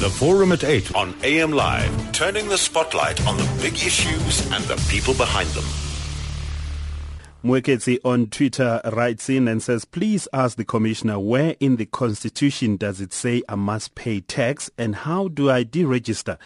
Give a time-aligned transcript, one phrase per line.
[0.00, 4.62] The Forum at 8 on AM Live, turning the spotlight on the big issues and
[4.64, 5.64] the people behind them.
[7.42, 12.76] Mweketsi on Twitter writes in and says, please ask the commissioner where in the constitution
[12.76, 16.38] does it say I must pay tax and how do I deregister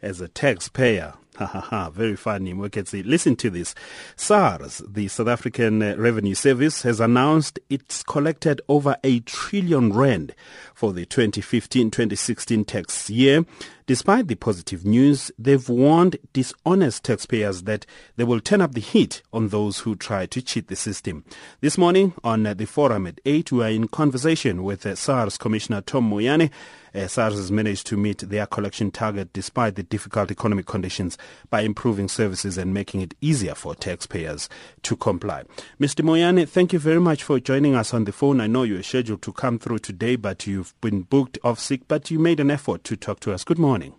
[0.00, 1.14] as a taxpayer?
[1.42, 2.54] Ha ha ha, very funny.
[2.54, 3.04] Mweketsi.
[3.04, 3.74] Listen to this.
[4.14, 10.36] SARS, the South African uh, Revenue Service, has announced it's collected over a trillion rand
[10.72, 13.44] for the 2015-2016 tax year.
[13.86, 19.20] Despite the positive news, they've warned dishonest taxpayers that they will turn up the heat
[19.32, 21.24] on those who try to cheat the system.
[21.60, 25.80] This morning on the forum at 8, we are in conversation with uh, SARS Commissioner
[25.80, 26.52] Tom Moyane.
[26.94, 31.16] Uh, SARS has managed to meet their collection target despite the difficult economic conditions
[31.50, 34.48] by improving services and making it easier for taxpayers
[34.82, 35.44] to comply.
[35.80, 36.04] Mr.
[36.04, 38.40] Moyane, thank you very much for joining us on the phone.
[38.40, 41.82] I know you were scheduled to come through today, but you've been booked off sick,
[41.88, 43.44] but you made an effort to talk to us.
[43.44, 43.94] Good morning.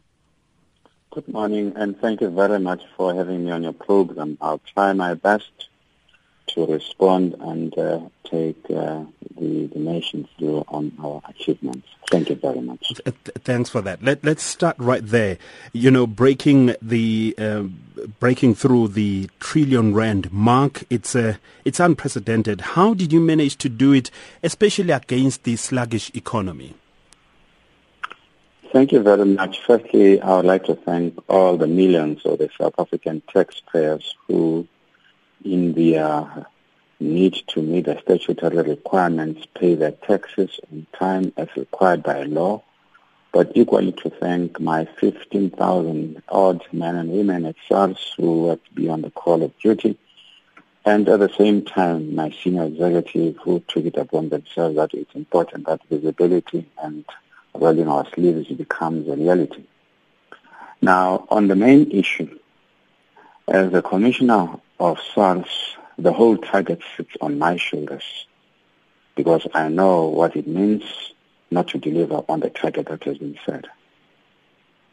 [1.12, 4.36] Good morning, and thank you very much for having me on your program.
[4.42, 5.52] I'll try my best
[6.54, 9.04] to respond and uh, take uh,
[9.40, 11.88] the, the nation through on our achievements.
[12.10, 13.02] Thank you very much.
[13.44, 14.04] Thanks for that.
[14.04, 15.38] Let, let's start right there.
[15.72, 17.64] You know, breaking the uh,
[18.20, 20.84] breaking through the trillion rand mark.
[20.90, 22.62] It's uh, it's unprecedented.
[22.62, 24.12] How did you manage to do it,
[24.44, 26.76] especially against the sluggish economy?
[28.72, 29.62] Thank you very much.
[29.68, 34.68] Firstly, I would like to thank all the millions of the South African taxpayers who
[35.44, 36.44] in their uh,
[37.00, 42.64] need to meet the statutory requirements, pay their taxes on time as required by law,
[43.32, 48.72] but equally to thank my 15,000 odd men and women at SARS who had to
[48.74, 49.98] be on the call of duty,
[50.86, 55.14] and at the same time my senior executive who took it upon themselves that it's
[55.16, 57.06] important that visibility and
[57.54, 59.64] rolling our sleeves becomes a reality.
[60.82, 62.38] Now, on the main issue,
[63.48, 68.28] as the commissioner of SARS, the whole target sits on my shoulders
[69.16, 70.84] because I know what it means
[71.52, 73.66] not to deliver on the target that has been set.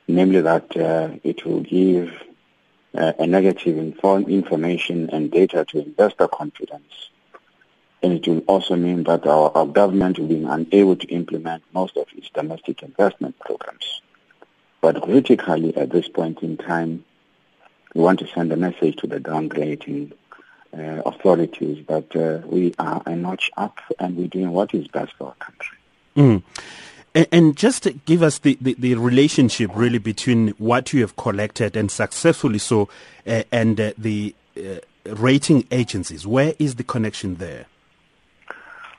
[0.06, 2.12] Namely that uh, it will give
[2.94, 7.10] uh, a negative inform- information and data to investor confidence.
[8.02, 11.96] And it will also mean that our, our government will be unable to implement most
[11.96, 14.02] of its domestic investment programs.
[14.80, 17.04] But critically at this point in time,
[17.94, 20.12] we want to send a message to the downgrading
[20.72, 25.12] uh, authorities that uh, we are a notch up and we're doing what is best
[25.14, 25.78] for our country.
[26.16, 26.42] Mm.
[27.14, 31.76] And, and just give us the, the, the, relationship really between what you have collected
[31.76, 32.88] and successfully so
[33.26, 34.76] uh, and uh, the uh,
[35.06, 36.26] rating agencies.
[36.26, 37.66] Where is the connection there?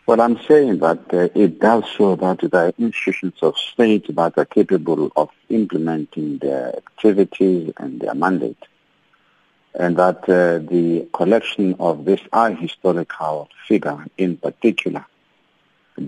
[0.08, 4.46] Well, I'm saying that uh, it does show that are institutions of state that are
[4.46, 8.58] capable of implementing their activities and their mandate
[9.74, 12.22] and that uh, the collection of this
[12.60, 15.06] historical figure in particular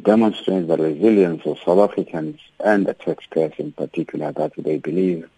[0.02, 5.30] demonstrates the resilience of South Africans and the taxpayers in particular that they believe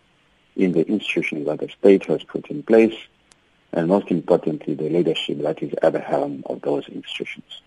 [0.55, 2.95] in the institutions that the state has put in place
[3.73, 7.61] and most importantly the leadership that is at the helm of those institutions.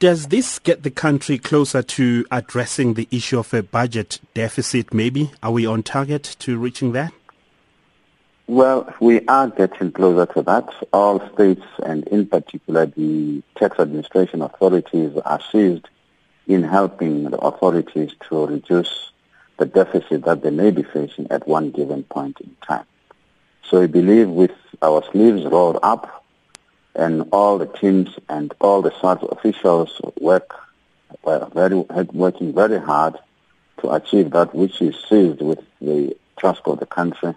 [0.00, 5.30] Does this get the country closer to addressing the issue of a budget deficit maybe?
[5.42, 7.12] Are we on target to reaching that?
[8.50, 10.68] Well, we are getting closer to that.
[10.92, 15.88] All states and in particular the tax administration authorities are seized
[16.48, 19.12] in helping the authorities to reduce
[19.58, 22.86] the deficit that they may be facing at one given point in time.
[23.62, 26.24] So I believe with our sleeves rolled up
[26.96, 30.56] and all the teams and all the SARS officials work
[31.22, 33.16] were very working very hard
[33.82, 37.32] to achieve that which is seized with the trust of the country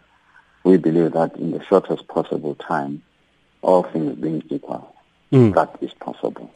[0.64, 3.02] we believe that in the shortest possible time,
[3.62, 4.96] all things being equal,
[5.32, 5.54] mm.
[5.56, 6.52] that is possible.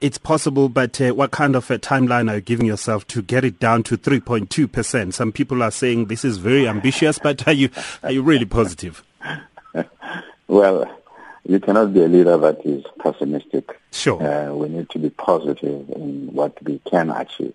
[0.00, 3.44] It's possible, but uh, what kind of a timeline are you giving yourself to get
[3.44, 5.12] it down to 3.2%?
[5.12, 7.68] Some people are saying this is very ambitious, but are you,
[8.02, 9.02] are you really positive?
[10.46, 10.90] well,
[11.44, 13.78] you cannot be a leader that is pessimistic.
[13.90, 14.22] Sure.
[14.22, 17.54] Uh, we need to be positive in what we can achieve.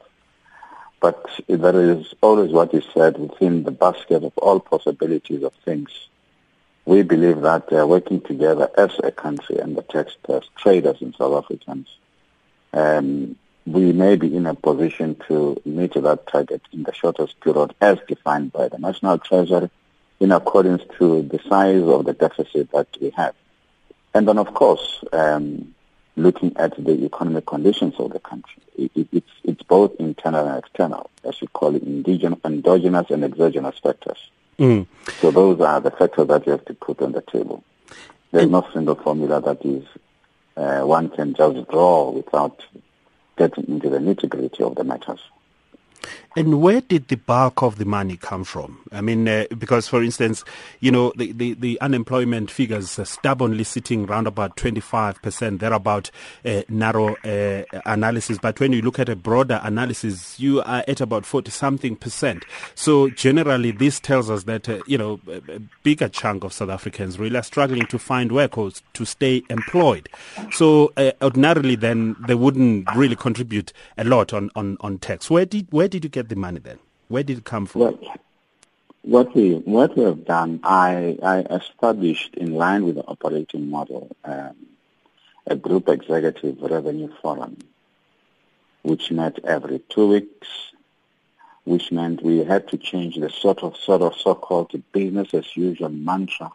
[0.99, 6.09] But there is always what is said within the basket of all possibilities of things.
[6.85, 11.43] We believe that uh, working together as a country and the taxpayers, traders and South
[11.43, 11.87] Africans,
[12.73, 13.35] um,
[13.65, 17.97] we may be in a position to meet that target in the shortest period as
[18.07, 19.69] defined by the National Treasury
[20.19, 23.35] in accordance to the size of the deficit that we have.
[24.13, 25.75] And then, of course, um,
[26.17, 28.61] looking at the economic conditions of the country.
[28.77, 33.23] It, it, it's, it's both internal and external, as we call it, indigenous, endogenous and
[33.23, 34.29] exogenous factors.
[34.59, 34.87] Mm.
[35.21, 37.63] So those are the factors that you have to put on the table.
[38.31, 39.85] There's no single formula that is
[40.57, 42.65] uh, one can just draw without
[43.37, 45.19] getting into the nitty-gritty of the matters.
[46.37, 48.77] And where did the bulk of the money come from?
[48.91, 50.43] I mean, uh, because for instance,
[50.81, 55.57] you know, the, the, the unemployment figures are stubbornly sitting around about 25%.
[55.57, 56.11] They're about
[56.45, 58.37] uh, narrow uh, analysis.
[58.37, 62.45] But when you look at a broader analysis, you are at about 40 something percent.
[62.75, 67.17] So generally, this tells us that, uh, you know, a bigger chunk of South Africans
[67.17, 70.07] really are struggling to find work or to stay employed.
[70.51, 75.31] So uh, ordinarily, then they wouldn't really contribute a lot on, on, on tax.
[75.31, 76.79] Where did, where did you get the money then?
[77.07, 77.81] Where did it come from?
[77.81, 77.99] Well,
[79.03, 84.15] what we what we have done, I, I established in line with the operating model
[84.25, 84.55] um,
[85.47, 87.57] a group executive revenue forum,
[88.81, 90.49] which met every two weeks,
[91.63, 95.89] which meant we had to change the sort of sort of so-called business as usual
[95.89, 96.51] mantra.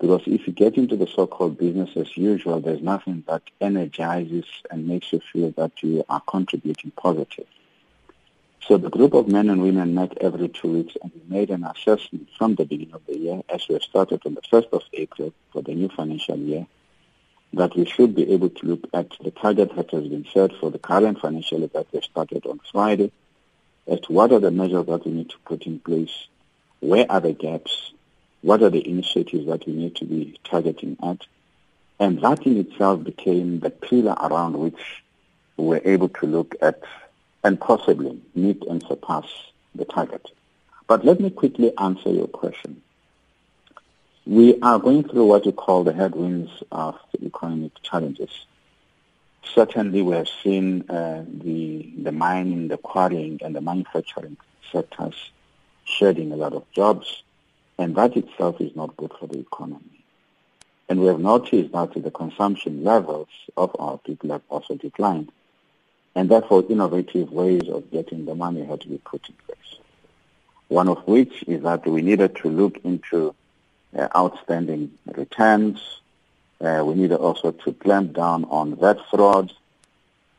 [0.00, 4.88] Because if you get into the so-called business as usual, there's nothing that energizes and
[4.88, 7.46] makes you feel that you are contributing positive.
[8.68, 11.64] So the group of men and women met every two weeks and we made an
[11.64, 14.82] assessment from the beginning of the year as we have started on the 1st of
[14.92, 16.66] April for the new financial year
[17.54, 20.70] that we should be able to look at the target that has been set for
[20.70, 23.10] the current financial year that we started on Friday
[23.88, 26.28] as to what are the measures that we need to put in place,
[26.78, 27.92] where are the gaps,
[28.42, 31.26] what are the initiatives that we need to be targeting at,
[31.98, 35.02] and that in itself became the pillar around which
[35.56, 36.80] we were able to look at
[37.44, 39.26] and possibly meet and surpass
[39.74, 40.30] the target.
[40.86, 42.82] But let me quickly answer your question.
[44.26, 48.46] We are going through what you call the headwinds of the economic challenges.
[49.54, 54.36] Certainly, we have seen uh, the the mining, the quarrying, and the manufacturing
[54.70, 55.32] sectors
[55.84, 57.24] shedding a lot of jobs,
[57.78, 60.04] and that itself is not good for the economy.
[60.88, 65.32] And we have noticed that the consumption levels of our people have also declined
[66.14, 69.78] and therefore innovative ways of getting the money had to be put in place.
[70.68, 73.34] One of which is that we needed to look into
[73.96, 76.00] uh, outstanding returns.
[76.60, 79.52] Uh, we needed also to clamp down on VAT fraud.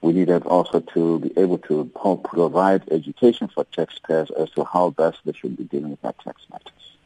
[0.02, 1.90] We needed also to be able to
[2.24, 6.42] provide education for taxpayers as to how best they should be dealing with their tax
[6.52, 6.98] matters.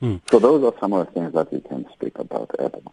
[0.00, 0.16] Hmm.
[0.30, 2.92] So those are some of the things that we can speak about at the moment.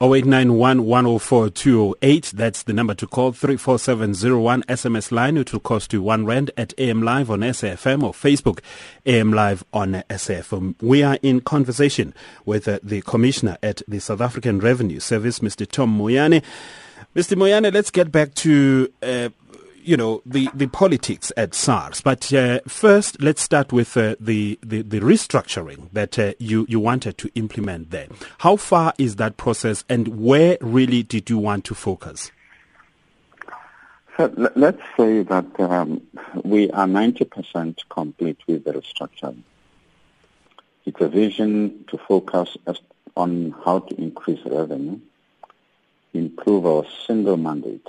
[0.00, 2.32] 0891 104 208.
[2.34, 3.32] That's the number to call.
[3.32, 5.38] 34701 SMS line.
[5.38, 8.60] It will cost you one rand at AM Live on SAFM or Facebook
[9.06, 10.74] AM Live on SAFM.
[10.82, 12.12] We are in conversation
[12.44, 15.66] with uh, the Commissioner at the South African Revenue Service, Mr.
[15.66, 16.42] Tom Moyane.
[17.14, 17.34] Mr.
[17.34, 19.30] Moyane, let's get back to uh,
[19.86, 22.00] you know, the, the politics at SARS.
[22.00, 26.80] But uh, first, let's start with uh, the, the, the, restructuring that uh, you, you
[26.80, 28.08] wanted to implement there.
[28.38, 32.32] How far is that process and where really did you want to focus?
[34.18, 36.00] Let's say that um,
[36.42, 39.42] we are 90% complete with the restructuring.
[40.84, 42.56] It's a vision to focus
[43.16, 44.98] on how to increase revenue,
[46.14, 47.86] improve our single mandate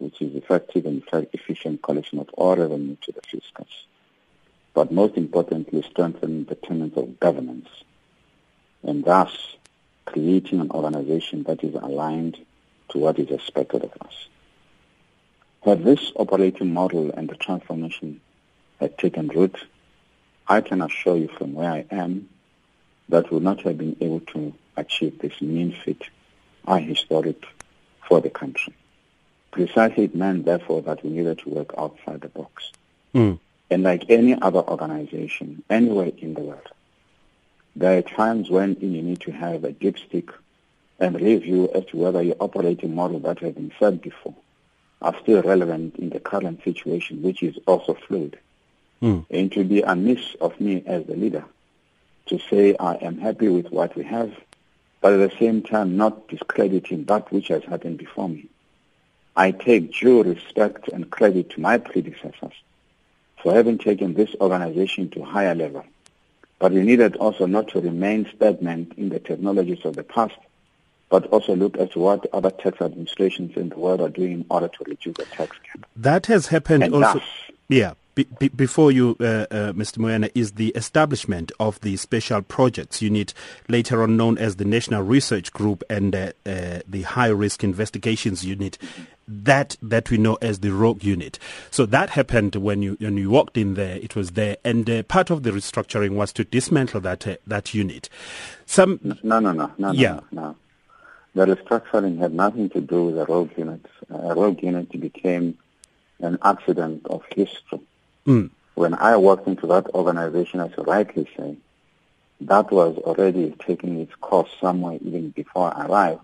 [0.00, 1.02] which is effective and
[1.32, 3.84] efficient collection of all revenue to the fiscus.
[4.74, 7.68] But most importantly, strengthen the tenets of governance
[8.82, 9.56] and thus
[10.06, 12.38] creating an organization that is aligned
[12.90, 14.28] to what is expected of us.
[15.62, 18.20] Had this operating model and the transformation
[18.78, 19.56] had taken root,
[20.48, 22.28] I can assure you from where I am
[23.10, 26.02] that we would not have been able to achieve this mean feat,
[26.66, 27.44] are historic
[28.08, 28.74] for the country.
[29.50, 32.72] Precisely it meant, therefore, that we needed to work outside the box.
[33.14, 33.38] Mm.
[33.70, 36.68] And like any other organization, anywhere in the world,
[37.76, 40.30] there are times when you need to have a dipstick
[40.98, 44.34] and review as to whether your operating model that has been said before
[45.02, 48.38] are still relevant in the current situation, which is also fluid.
[49.00, 49.24] Mm.
[49.30, 51.44] And to be amiss of me as the leader
[52.30, 54.32] to say I am happy with what we have,
[55.00, 58.46] but at the same time not discrediting that which has happened before me.
[59.36, 62.52] I take due respect and credit to my predecessors
[63.42, 65.84] for having taken this organization to a higher level.
[66.58, 70.36] But we needed also not to remain stagnant in the technologies of the past,
[71.08, 74.68] but also look at what other tax administrations in the world are doing in order
[74.68, 75.88] to reduce the tax gap.
[75.96, 77.18] That has happened and also.
[77.18, 77.28] Thus,
[77.68, 77.94] yeah
[78.24, 79.98] be, be, before you, uh, uh, Mr.
[79.98, 83.32] Moyane, is the establishment of the Special Projects Unit,
[83.68, 88.44] later on known as the National Research Group and uh, uh, the High Risk Investigations
[88.44, 88.78] Unit,
[89.26, 91.38] that that we know as the Rogue Unit.
[91.70, 93.96] So that happened when you when you walked in there.
[93.96, 97.72] It was there, and uh, part of the restructuring was to dismantle that uh, that
[97.72, 98.08] unit.
[98.66, 100.20] Some no, no, no, no, yeah.
[100.30, 100.42] no.
[100.42, 100.56] no.
[101.32, 103.86] The restructuring had nothing to do with the Rogue Unit.
[104.12, 105.56] Uh, Rogue Unit became
[106.18, 107.80] an accident of history.
[108.26, 108.50] Mm.
[108.74, 111.56] When I walked into that organization, as you rightly say,
[112.42, 116.22] that was already taking its course somewhere even before I arrived.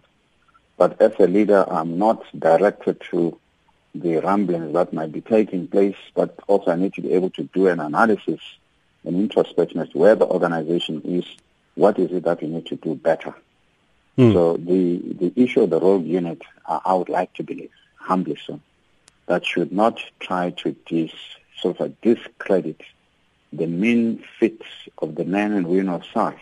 [0.76, 3.38] But as a leader, I'm not directed to
[3.95, 7.45] the ramblings that might be taking place, but also I need to be able to
[7.45, 8.41] do an analysis
[9.05, 11.25] and introspection as to where the organization is,
[11.75, 13.35] what is it that we need to do better.
[14.19, 14.33] Mm.
[14.33, 18.38] So the, the issue of the rogue unit, uh, I would like to believe, humbly
[18.47, 18.61] so,
[19.26, 21.12] that should not try to dis,
[21.64, 22.80] of discredit
[23.52, 24.66] the mean fits
[24.98, 26.40] of the men and women of SARS,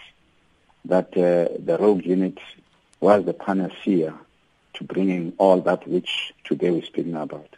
[0.85, 2.39] that uh, the rogue unit
[3.01, 4.15] was the panacea
[4.75, 7.49] to bringing all that which today we're speaking about.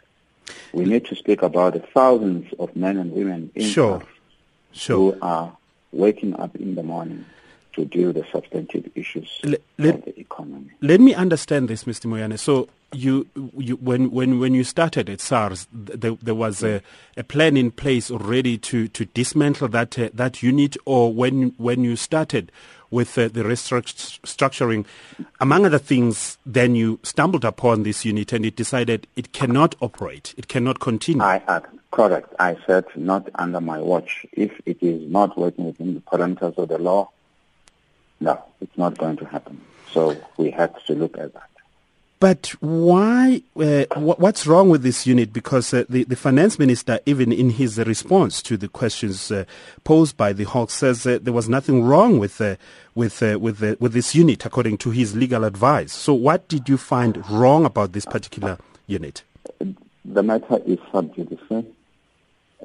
[0.71, 4.03] We need to speak about the thousands of men and women in sure.
[4.73, 5.13] Sure.
[5.13, 5.57] who are
[5.91, 7.25] waking up in the morning
[7.77, 9.61] to deal with the substantive issues let,
[9.95, 10.71] of the economy.
[10.81, 12.07] Let me understand this, Mr.
[12.07, 12.37] Moyane.
[12.37, 16.81] So you, you, when, when, when you started at SARS, there, there was a,
[17.15, 21.83] a, plan in place already to, to dismantle that, uh, that unit, or when, when
[21.83, 22.51] you started
[22.89, 24.85] with uh, the restructuring,
[25.39, 30.33] among other things, then you stumbled upon this unit and it decided it cannot operate,
[30.37, 31.21] it cannot continue.
[31.21, 31.59] I, uh,
[31.91, 32.33] correct.
[32.39, 34.25] I said not under my watch.
[34.31, 37.11] If it is not working within the parameters of the law,
[38.19, 39.61] no, it's not going to happen.
[39.91, 41.49] So we had to look at that.
[42.19, 43.43] But why?
[43.55, 45.31] Uh, what's wrong with this unit?
[45.31, 49.45] Because uh, the, the finance minister, even in his response to the questions uh,
[49.83, 52.55] posed by the Hawks, says there was nothing wrong with uh,
[52.95, 55.93] with uh, with with this unit, according to his legal advice.
[55.93, 58.57] So, what did you find wrong about this particular
[58.87, 59.21] unit?
[60.03, 61.39] The matter is sub judice,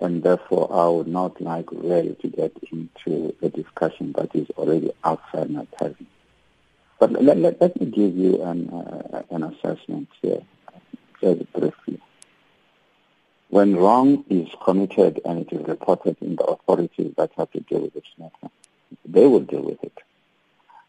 [0.01, 4.93] and therefore I would not like really to get into a discussion that is already
[5.05, 6.07] outside my purview.
[6.99, 10.43] But let, let, let, me give you an, uh, an assessment here,
[11.21, 12.01] very briefly.
[13.49, 17.81] When wrong is committed and it is reported in the authorities that have to deal
[17.81, 18.53] with this matter,
[19.05, 19.99] they will deal with it.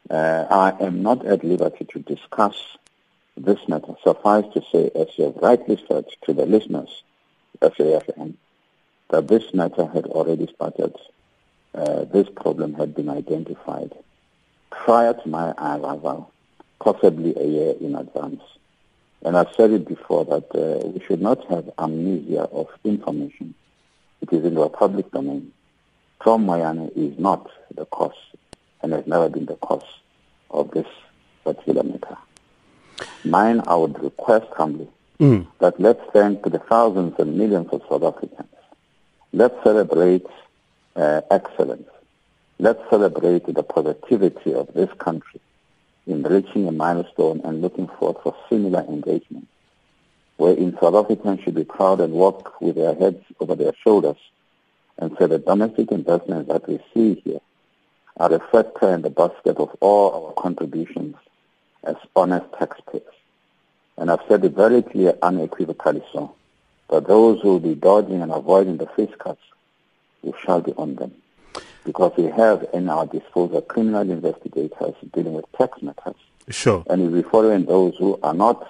[0.10, 2.56] Uh, I am not at liberty to discuss
[3.36, 3.96] this matter.
[4.04, 7.04] Suffice to say, as you have rightly said to the listeners,
[7.62, 8.36] SAFM,
[9.14, 10.96] that this matter had already started.
[11.76, 13.94] Uh, this problem had been identified
[14.72, 16.32] prior to my arrival,
[16.80, 18.42] possibly a year in advance.
[19.22, 23.54] And I've said it before that uh, we should not have amnesia of information.
[24.22, 25.52] It is in the public domain.
[26.24, 28.18] Tom Moyane is not the cause
[28.82, 29.86] and has never been the cause
[30.50, 30.88] of this
[31.44, 32.18] particular matter.
[33.24, 34.88] Mine, I would request humbly
[35.20, 35.46] mm.
[35.60, 38.53] that let's thank the thousands and millions of South Africans
[39.36, 40.28] Let's celebrate
[40.96, 41.90] uh, excellence.
[42.60, 45.42] Let's celebrate the positivity of this country
[46.06, 49.48] in reaching a milestone and looking forward for similar engagement,
[50.38, 54.18] wherein South Africans should be proud and walk with their heads over their shoulders
[55.00, 57.42] and say the domestic investments that we see here
[58.18, 61.16] are a factor in the basket of all our contributions
[61.84, 63.02] as honest taxpayers.
[63.98, 66.36] And I've said it very clear unequivocally so.
[66.94, 69.42] But those who will be dodging and avoiding the face cuts,
[70.22, 71.12] we shall be on them.
[71.86, 76.14] Because we have in our disposal criminal investigators dealing with tax matters.
[76.52, 76.84] Sure.
[76.88, 78.70] And we'll be following those who are not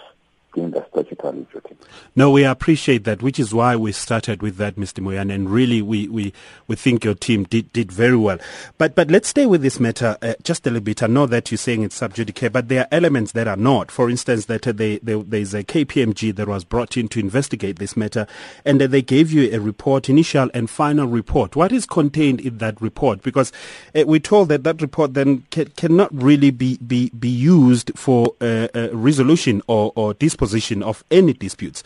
[0.56, 1.76] the statutory duty.
[2.16, 5.04] No, we appreciate that, which is why we started with that, Mr.
[5.04, 6.32] Moyane, and really we, we,
[6.68, 8.38] we think your team did, did very well.
[8.78, 11.02] But but let's stay with this matter uh, just a little bit.
[11.02, 13.90] I know that you're saying it's sub judice, but there are elements that are not.
[13.90, 17.80] For instance, that uh, they, they, there's a KPMG that was brought in to investigate
[17.80, 18.28] this matter,
[18.64, 21.56] and uh, they gave you a report, initial and final report.
[21.56, 23.24] What is contained in that report?
[23.24, 23.52] Because
[23.96, 28.36] uh, we're told that that report then ca- cannot really be, be, be used for
[28.40, 31.84] uh, resolution or, or disposition position of any disputes.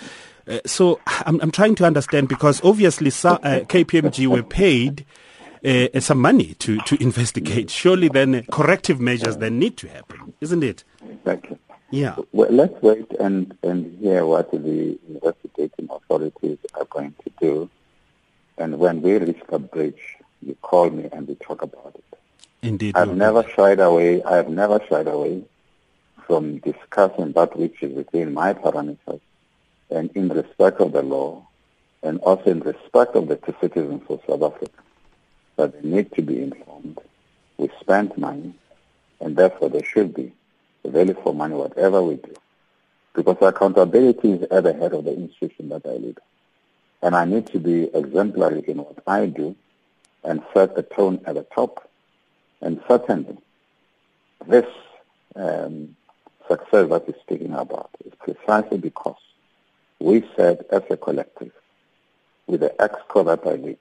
[0.47, 5.05] Uh, so I'm, I'm, trying to understand because obviously uh, KPMG were paid
[5.63, 7.69] uh, some money to, to investigate.
[7.69, 10.83] Surely then uh, corrective measures then need to happen, isn't it?
[11.07, 11.59] Exactly.
[11.91, 12.15] Yeah.
[12.31, 17.69] Well, let's wait and, and hear what the investigating authorities are going to do.
[18.57, 20.01] And when we reach the bridge,
[20.41, 22.19] you call me and we talk about it.
[22.63, 22.97] Indeed.
[22.97, 24.23] I've never shied away.
[24.23, 25.43] I have never shied away
[26.27, 29.21] from discussing that which is within my parameters
[29.89, 31.47] and in respect of the law
[32.03, 34.83] and also in respect of the citizens of South Africa,
[35.55, 36.99] that they need to be informed.
[37.57, 38.53] We spend money,
[39.19, 40.31] and therefore there should be
[40.85, 42.33] value for money, whatever we do.
[43.13, 46.19] Because accountability is at the head of the institution that I lead.
[47.01, 49.55] And I need to be exemplary in what I do
[50.23, 51.89] and set the tone at the top.
[52.61, 53.37] And certainly,
[54.45, 54.65] this
[55.35, 55.96] um,
[56.47, 59.17] success that we're speaking about is precisely because
[59.99, 61.51] we said as a collective,
[62.45, 63.79] with the EXCO that I lead,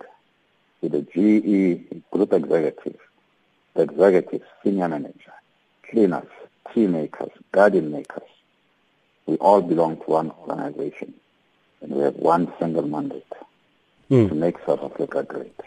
[0.80, 2.98] with the GE group executive,
[3.74, 5.32] the executive, senior manager,
[5.88, 6.28] cleaners,
[6.72, 8.28] tea makers, garden makers,
[9.26, 11.14] we all belong to one organization
[11.82, 13.32] and we have one single mandate
[14.10, 14.28] mm.
[14.28, 15.58] to make South Africa great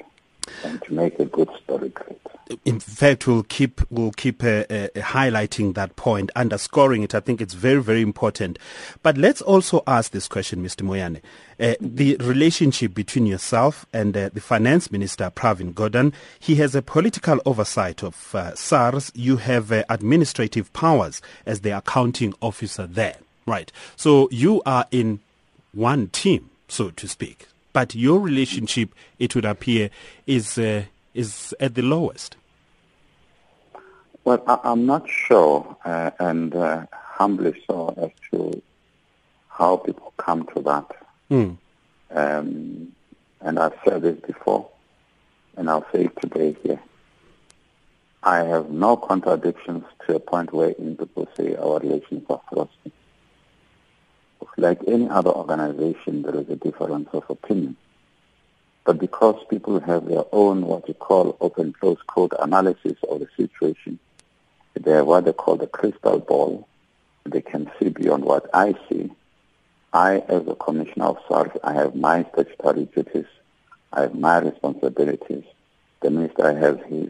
[0.63, 2.19] and to make a good story great.
[2.65, 7.13] In fact, we'll keep we'll keep uh, uh, highlighting that point, underscoring it.
[7.13, 8.57] I think it's very very important.
[9.03, 10.81] But let's also ask this question, Mr.
[10.81, 11.21] Moyane:
[11.59, 16.11] uh, the relationship between yourself and uh, the Finance Minister Pravin Gordhan.
[16.39, 19.11] He has a political oversight of uh, SARS.
[19.13, 23.71] You have uh, administrative powers as the accounting officer there, right?
[23.95, 25.19] So you are in
[25.71, 29.89] one team, so to speak but your relationship, it would appear,
[30.25, 30.83] is uh,
[31.13, 32.35] is at the lowest.
[34.23, 38.61] Well, I, am not sure, uh, and uh, humbly so, as to
[39.47, 40.85] how people come to that.
[41.31, 41.57] Mm.
[42.11, 42.91] Um,
[43.41, 44.69] and I've said this before,
[45.57, 46.79] and I'll say it today here.
[48.21, 52.91] I have no contradictions to a point where in people say our relations are frosty
[54.59, 57.75] like any other organization, there is a difference of opinion.
[58.85, 63.27] But because people have their own what you call open close code analysis of the
[63.37, 63.99] situation,
[64.79, 66.67] they have what they call the crystal ball.
[67.25, 69.11] They can see beyond what I see.
[69.93, 73.25] I, as a commissioner of SARS, I have my statutory duties.
[73.91, 75.43] I have my responsibilities.
[76.01, 77.09] The minister has his,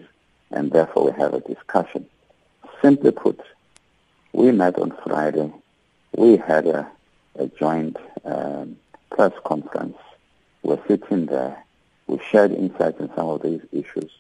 [0.52, 2.06] and therefore we have a discussion.
[2.82, 3.40] Simply put,
[4.34, 5.52] we met on Friday.
[6.16, 6.90] We had a
[7.36, 8.78] a joint um,
[9.12, 9.98] press conference.
[10.64, 11.64] We're sitting there.
[12.08, 14.12] We shared insights in some of these issues.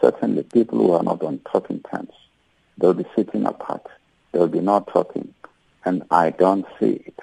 [0.00, 2.12] Certainly, people who are not on talking terms,
[2.78, 3.86] they'll be sitting apart.
[4.32, 5.34] They'll be not talking.
[5.84, 7.18] And I don't see it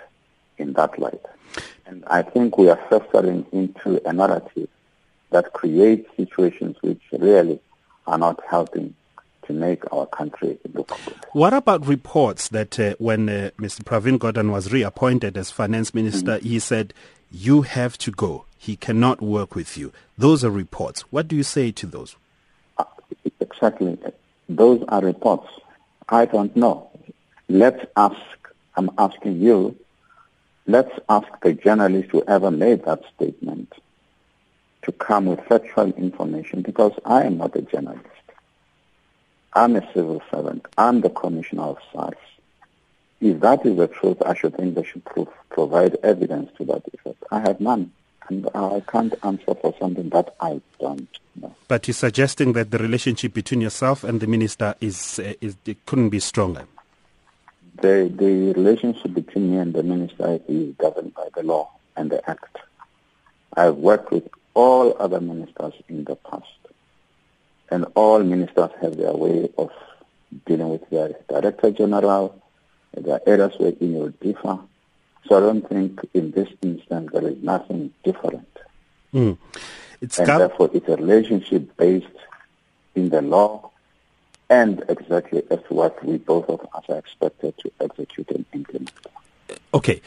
[0.57, 1.21] in that light.
[1.85, 4.69] And I think we are festering into a narrative
[5.31, 7.59] that creates situations which really
[8.05, 8.95] are not helping
[9.47, 11.15] to make our country look good.
[11.31, 13.83] What about reports that uh, when uh, Mr.
[13.83, 16.47] Pravin Gordhan was reappointed as finance minister, mm-hmm.
[16.47, 16.93] he said,
[17.31, 18.45] you have to go.
[18.57, 19.91] He cannot work with you.
[20.17, 21.01] Those are reports.
[21.11, 22.15] What do you say to those?
[22.77, 22.85] Uh,
[23.39, 23.97] exactly.
[24.49, 25.47] Those are reports.
[26.09, 26.89] I don't know.
[27.49, 28.17] Let's ask,
[28.75, 29.77] I'm asking you,
[30.65, 33.73] let's ask the journalist who ever made that statement
[34.83, 38.05] to come with factual information because I am not a journalist.
[39.57, 40.67] I'm a civil servant.
[40.77, 42.13] I'm the commissioner of SARS.
[43.19, 46.83] If that is the truth, I should think they should prove, provide evidence to that
[46.93, 47.23] effect.
[47.31, 47.91] I have none,
[48.29, 51.55] and I can't answer for something that I don't know.
[51.67, 55.55] But you're suggesting that the relationship between yourself and the minister is, uh, is
[55.87, 56.65] couldn't be stronger.
[57.81, 62.29] The the relationship between me and the minister is governed by the law and the
[62.29, 62.57] act.
[63.55, 66.45] I've worked with all other ministers in the past.
[67.69, 69.71] And all ministers have their way of
[70.45, 72.41] dealing with their director general,
[72.95, 74.59] their areas where it will differ.
[75.27, 78.47] So I don't think in this instance there is nothing different.
[79.13, 79.37] Mm.
[80.01, 82.07] It's and therefore it's a relationship based
[82.95, 83.71] in the law
[84.49, 88.91] and exactly as what we both of us are expected to execute and implement.
[89.73, 90.01] Okay.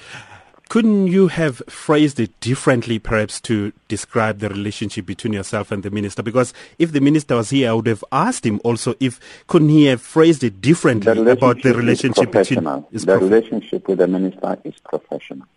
[0.71, 5.91] Couldn't you have phrased it differently, perhaps, to describe the relationship between yourself and the
[5.91, 6.23] minister?
[6.23, 9.87] Because if the minister was here, I would have asked him also if couldn't he
[9.87, 12.85] have phrased it differently the about the relationship between.
[12.93, 15.49] Is the prof- relationship with the minister is professional.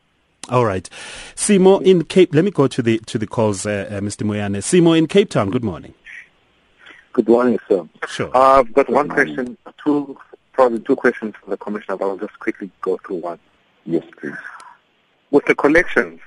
[0.49, 0.89] All right,
[1.35, 2.33] Simo in Cape.
[2.33, 4.25] Let me go to the to the calls, uh, uh, Mr.
[4.25, 4.57] Moyane.
[4.63, 5.51] Simo in Cape Town.
[5.51, 5.93] Good morning.
[7.11, 7.87] Good morning, sir.
[8.07, 8.35] Sure.
[8.35, 10.17] Uh, I've got one question, two
[10.53, 13.39] probably two questions for the commissioner, but I'll just quickly go through one.
[13.85, 14.33] Yes, please
[15.33, 16.21] with the collections,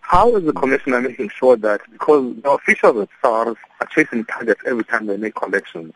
[0.00, 4.60] how is the commissioner making sure that, because the officials at SARS are chasing targets
[4.64, 5.92] every time they make collections,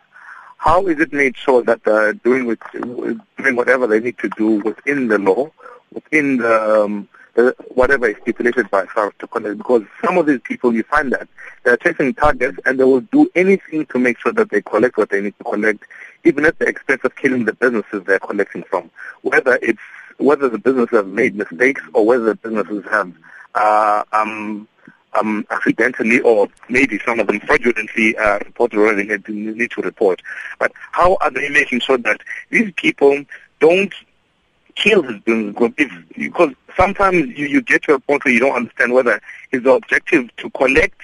[0.58, 4.60] how is it made sure that they're doing, with, doing whatever they need to do
[4.62, 5.48] within the law,
[5.92, 9.58] within the, um, the, whatever is stipulated by SARS to collect?
[9.58, 11.28] Because some of these people, you find that
[11.62, 15.10] they're chasing targets and they will do anything to make sure that they collect what
[15.10, 15.84] they need to collect,
[16.24, 18.90] even at the expense of killing the businesses they're collecting from,
[19.22, 19.78] whether it's
[20.18, 23.12] whether the businesses have made mistakes or whether the businesses have
[23.54, 24.68] uh, um,
[25.14, 30.22] um, accidentally or maybe some of them fraudulently uh, reported or they need to report.
[30.58, 33.24] But how are they making sure that these people
[33.60, 33.92] don't
[34.74, 39.64] kill because sometimes you, you get to a point where you don't understand whether it's
[39.64, 41.00] the objective to collect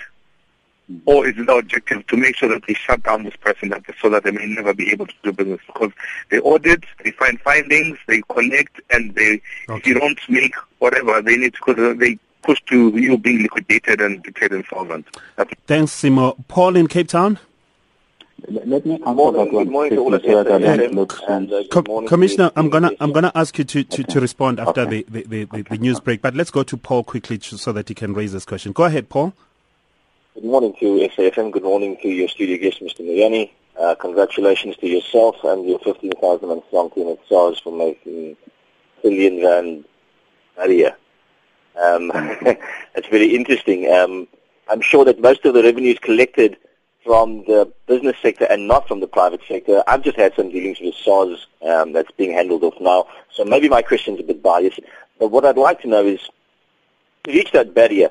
[1.07, 3.83] or is it the objective to make sure that they shut down this person that,
[4.01, 5.61] so that they may never be able to do business?
[5.67, 5.93] Because
[6.31, 9.79] they audit, they find findings, they collect, and they okay.
[9.79, 14.01] if you don't make whatever they need to, because they push to you being liquidated
[14.01, 15.07] and declared insolvent.
[15.37, 16.37] That's Thanks, Simo.
[16.49, 17.39] Paul in Cape Town.
[18.49, 19.71] Let me answer morning, that one.
[19.71, 24.13] Morning to all uh, Commissioner, I'm gonna I'm gonna ask you to, to, okay.
[24.13, 25.05] to respond after okay.
[25.09, 27.95] the, the, the, the, news break, but let's go to Paul quickly so that he
[27.95, 28.73] can raise this question.
[28.73, 29.33] Go ahead, Paul.
[30.35, 31.53] Good morning to SAFM.
[31.53, 33.01] Good morning to your studio guest, Mr.
[33.01, 33.51] Moyane.
[33.79, 38.39] Uh, congratulations to yourself and your 15,000 and strong team at SARS for making
[39.03, 39.85] billion rand
[40.57, 40.97] barrier.
[41.77, 43.93] Um, it's very interesting.
[43.93, 44.27] Um,
[44.71, 46.57] I'm sure that most of the revenues collected
[47.05, 49.85] from the business sector and not from the private sector.
[49.87, 53.07] I've just had some dealings with SARS um, that's being handled off now.
[53.31, 54.81] So maybe my question's a bit biased.
[55.19, 56.21] But what I'd like to know is,
[57.25, 58.09] to reach that barrier,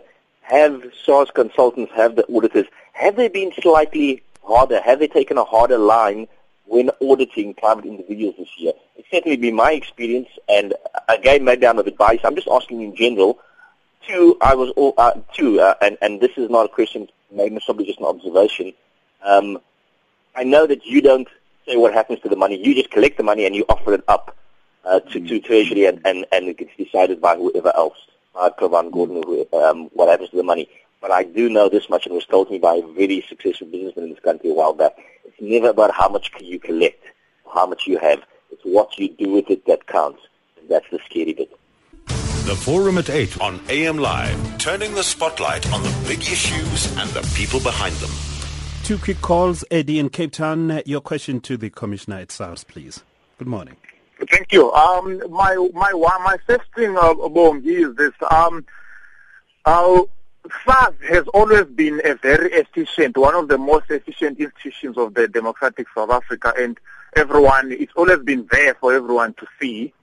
[0.51, 4.81] have SARS consultants, have the auditors, have they been slightly harder?
[4.81, 6.27] Have they taken a harder line
[6.65, 8.73] when auditing private individuals this year?
[8.97, 10.73] It's certainly been my experience, and
[11.07, 12.25] again, maybe I'm a bit biased.
[12.25, 13.39] I'm just asking in general.
[14.05, 17.55] Two, I was all, uh, two, uh, and, and this is not a question, maybe
[17.55, 18.73] it's probably just an observation.
[19.23, 19.59] Um,
[20.35, 21.29] I know that you don't
[21.65, 22.57] say what happens to the money.
[22.57, 24.35] You just collect the money and you offer it up
[24.83, 27.97] uh, to, to Treasury and, and, and it gets decided by whoever else,
[28.35, 30.69] uh, Pravin Gordhan, who, um, what happens to the money.
[31.01, 33.25] But I do know this much, and it was told to me by a very
[33.27, 34.93] successful businessman in this country a while back.
[35.25, 37.03] It's never about how much you collect,
[37.51, 38.21] how much you have.
[38.51, 40.21] It's what you do with it that counts.
[40.59, 41.51] And that's the scary bit.
[42.07, 47.09] The Forum at 8 on AM Live, turning the spotlight on the big issues and
[47.11, 48.11] the people behind them.
[48.83, 49.63] Two quick calls.
[49.71, 53.03] Eddie in Cape Town, your question to the Commissioner at SARS, please.
[53.37, 53.77] Good morning.
[54.29, 54.71] Thank you.
[54.71, 58.13] Um, my my my first thing, uh, Bongi, is this.
[58.29, 58.65] Um,
[59.65, 60.01] uh,
[60.65, 65.27] SARS has always been a very efficient, one of the most efficient institutions of the
[65.27, 66.79] democratic South Africa, and
[67.15, 69.93] everyone, it's always been there for everyone to see.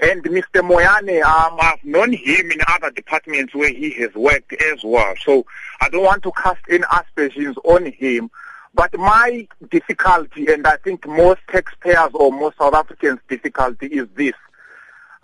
[0.00, 0.62] And Mr.
[0.62, 5.14] Moyane, um, I've known him in other departments where he has worked as well.
[5.24, 5.44] So
[5.80, 8.30] I don't want to cast any aspersions on him.
[8.74, 14.34] But my difficulty, and I think most taxpayers or most South Africans' difficulty is this.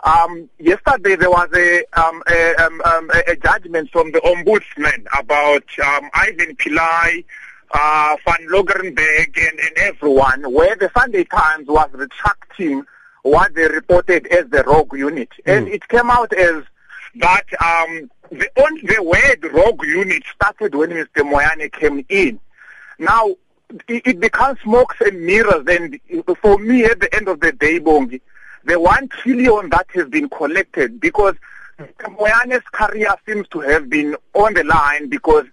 [0.03, 5.63] Um, yesterday there was a, um, a, um, um a, judgment from the ombudsman about
[5.83, 7.25] um, Ivan Pillay,
[7.71, 12.85] uh, Van Loggerenberg, and, and everyone, where the Sunday Times was retracting
[13.23, 15.29] what they reported as the rogue unit.
[15.45, 15.57] Mm.
[15.57, 16.63] And it came out as
[17.15, 21.23] that um, the, only, the word rogue unit started when Mr.
[21.23, 22.39] Moyane came in.
[22.99, 23.35] Now,
[23.87, 25.65] it, becomes smokes and mirrors.
[25.67, 25.99] And
[26.41, 28.21] for me, at the end of the day, Bongi,
[28.65, 31.35] the one trillion that has been collected, because.
[31.79, 35.45] Moyane's career seems to have been on the line because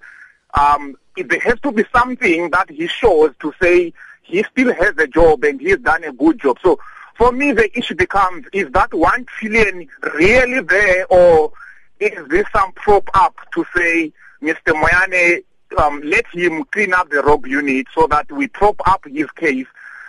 [0.54, 5.06] um, there has to be something that he shows to say he still has a
[5.06, 6.58] job and he's done a good job.
[6.62, 6.78] So
[7.16, 11.52] for me, the issue becomes, is that one trillion really there or
[12.00, 14.72] is this some prop up to say, Mr.
[14.72, 15.44] Moyane,
[15.78, 19.66] um, let him clean up the rogue unit so that we prop up his case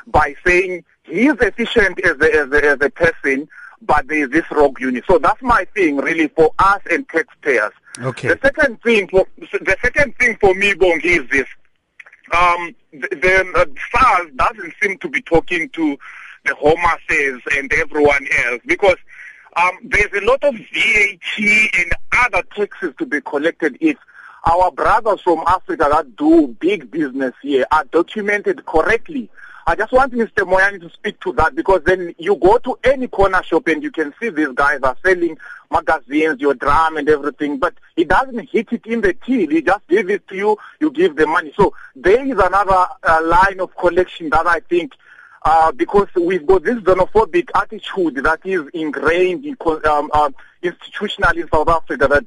[0.08, 3.48] by saying he is efficient as a, as a, as a person,
[3.82, 5.04] but there is this rogue unit.
[5.08, 7.72] So that's my thing really for us and taxpayers.
[8.00, 8.30] Okay.
[8.30, 11.48] The second thing for, the second thing for me, Bongi, is this.
[12.36, 15.98] Um, the, the uh, SARS doesn't seem to be talking to
[16.46, 18.98] the Home Affairs and everyone else because
[19.56, 21.92] um, there's a lot of VAT and
[22.24, 23.98] other taxes to be collected if
[24.46, 29.30] our brothers from Africa that do big business here are documented correctly.
[29.68, 30.48] I just want Mr.
[30.48, 33.90] Moyane to speak to that because then you go to any corner shop and you
[33.90, 35.40] can see these guys are selling
[35.72, 39.50] magazines, your drum and everything, but he doesn't hit it in the till.
[39.50, 41.52] He just gives it to you, you give the money.
[41.58, 44.94] So there is another uh, line of collection that I think
[45.44, 50.30] uh, because we've got this xenophobic attitude that is ingrained in, um, uh,
[50.62, 52.26] institutionally in South Africa that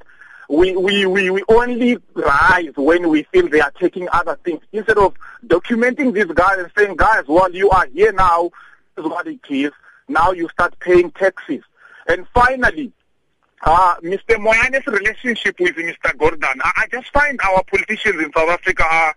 [0.49, 4.97] we, we, we, we only rise when we feel they are taking other things instead
[4.97, 5.15] of
[5.47, 8.51] documenting these guys and saying, guys, well, you are here now,
[8.97, 9.73] this is what it is.
[10.09, 11.63] Now you start paying taxes.
[12.09, 12.93] And finally,
[13.63, 14.37] uh, Mr.
[14.37, 16.15] Moyane's relationship with Mr.
[16.17, 19.15] Gordhan, I, I just find our politicians in South Africa are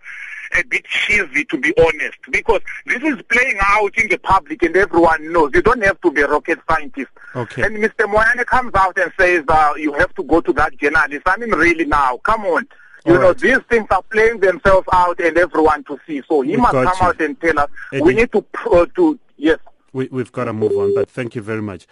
[0.58, 4.76] a bit cheesy, to be honest, because this is playing out in the public and
[4.76, 5.50] everyone knows.
[5.54, 7.10] You don't have to be a rocket scientist.
[7.34, 7.62] Okay.
[7.62, 8.06] And Mr.
[8.12, 11.22] Moyane comes out and says, uh, you have to go to that journalist.
[11.26, 12.66] I mean, really now, come on.
[13.04, 13.38] You All know, right.
[13.38, 16.22] these things are playing themselves out and everyone to see.
[16.28, 17.06] So he we must come you.
[17.06, 17.70] out and tell us.
[17.92, 19.58] Eddie, we need to, uh, to yes.
[19.92, 21.86] We, we've got to move on, but thank you very much.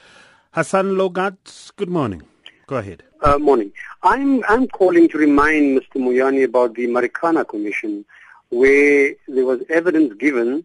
[0.53, 2.23] Hassan Logat, good morning.
[2.67, 3.03] Go ahead.
[3.23, 3.73] Uh, morning.
[4.05, 5.97] I'm, I'm calling to remind Mr.
[5.97, 8.05] Moyane about the Marikana Commission,
[8.51, 10.65] where there was evidence given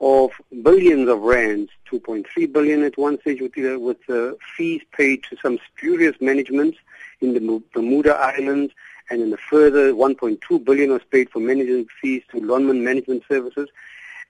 [0.00, 5.22] of billions of rands, 2.3 billion at one stage with, uh, with uh, fees paid
[5.24, 6.74] to some spurious management
[7.20, 8.72] in the Bermuda Islands,
[9.10, 13.68] and then a further 1.2 billion was paid for management fees to Lonmin Management Services.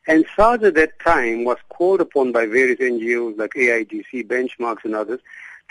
[0.07, 4.95] And SARS at that time was called upon by various NGOs like AIDC, Benchmarks and
[4.95, 5.21] others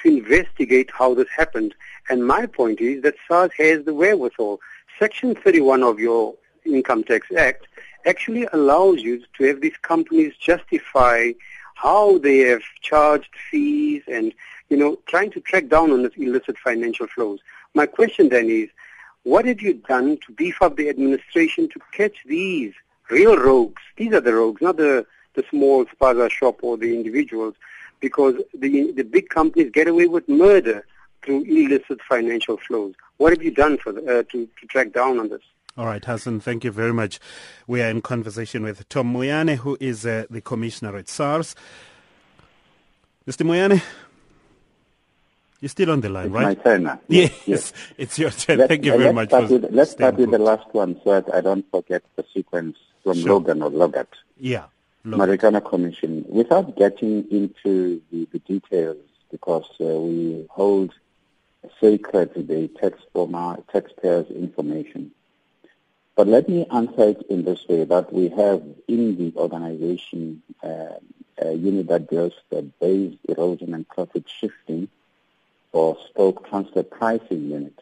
[0.01, 1.75] to investigate how this happened.
[2.09, 4.59] And my point is that SARS has the wherewithal.
[4.99, 7.67] Section 31 of your Income Tax Act
[8.05, 11.31] actually allows you to have these companies justify
[11.75, 14.33] how they have charged fees and,
[14.69, 17.39] you know, trying to track down on this illicit financial flows.
[17.73, 18.69] My question then is,
[19.23, 22.73] what have you done to beef up the administration to catch these
[23.09, 23.81] real rogues?
[23.95, 27.55] These are the rogues, not the, the small spaza shop or the individuals,
[27.99, 30.85] because the, the big companies get away with murder
[31.21, 32.95] through illicit financial flows.
[33.17, 35.41] What have you done for the, uh, to, to track down on this?
[35.75, 37.19] All right, Hassan, thank you very much.
[37.65, 41.55] We are in conversation with Tom Moyane, who is uh, the commissioner at SARS.
[43.25, 43.43] Mr.
[43.43, 43.81] Moyane,
[45.61, 46.57] you're still on the line, it's right?
[46.57, 46.99] My turn now.
[47.07, 47.73] Yes, yes.
[47.97, 48.59] it's your turn.
[48.59, 49.29] Let, thank you very much.
[49.29, 52.77] Start with, let's start with the last one so that I don't forget the sequence
[53.03, 53.29] from sure.
[53.29, 54.07] Logan or Logat.
[54.39, 54.65] Yeah.
[55.03, 56.23] Marikana Commission.
[56.29, 58.97] Without getting into the, the details,
[59.31, 60.93] because uh, we hold
[61.81, 62.99] sacred the tax
[63.71, 65.11] taxpayers' information.
[66.15, 70.99] But let me answer it in this way, that we have in the organization uh,
[71.39, 74.89] a unit that deals with base erosion and profit shifting
[75.71, 77.79] or stock transfer pricing unit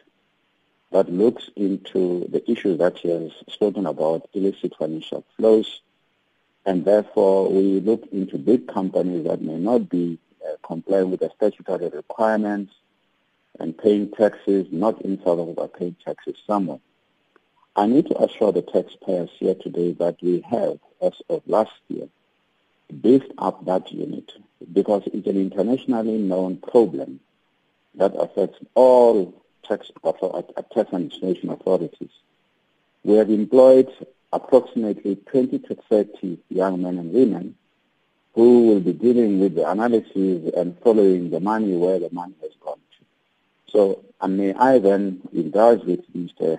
[0.92, 5.80] that looks into the issues that he has spoken about, illicit financial flows,
[6.64, 11.88] and therefore we look into big companies that may not be uh, with the statutory
[11.88, 12.72] requirements
[13.60, 16.80] and paying taxes, not in South Africa, paying taxes somewhere.
[17.74, 22.06] I need to assure the taxpayers here today that we have, as of last year,
[23.00, 24.30] beefed up that unit
[24.72, 27.20] because it's an internationally known problem
[27.94, 29.34] that affects all
[29.66, 30.42] tax, uh,
[30.74, 32.10] tax administration authorities.
[33.04, 33.90] We have employed
[34.32, 37.54] approximately 20 to 30 young men and women
[38.34, 42.52] who will be dealing with the analysis and following the money where the money has
[42.60, 43.72] gone to.
[43.72, 46.58] So, and may I then indulge with Mr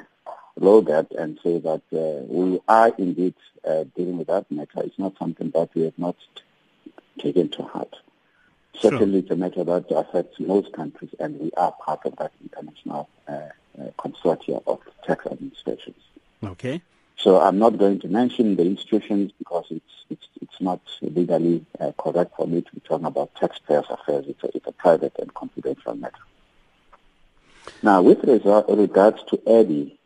[0.58, 3.36] that and say that uh, we are indeed
[3.68, 4.82] uh, dealing with that matter.
[4.84, 6.16] It's not something that we have not
[7.20, 7.96] taken to heart.
[8.80, 8.92] Sure.
[8.92, 13.08] Certainly it's a matter that affects most countries and we are part of that international
[13.28, 15.98] uh, uh consortia of tax administrations.
[16.44, 16.82] Okay.
[17.18, 21.92] So I'm not going to mention the institutions because it's it's it's not legally uh,
[21.98, 24.26] correct for me to be talking about taxpayers' affairs.
[24.28, 26.18] It's a, it's a private and confidential matter.
[27.82, 29.98] Now, with regards to Eddie,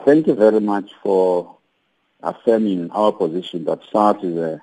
[0.00, 1.58] Thank you very much for
[2.22, 4.62] affirming our position that SARS is a,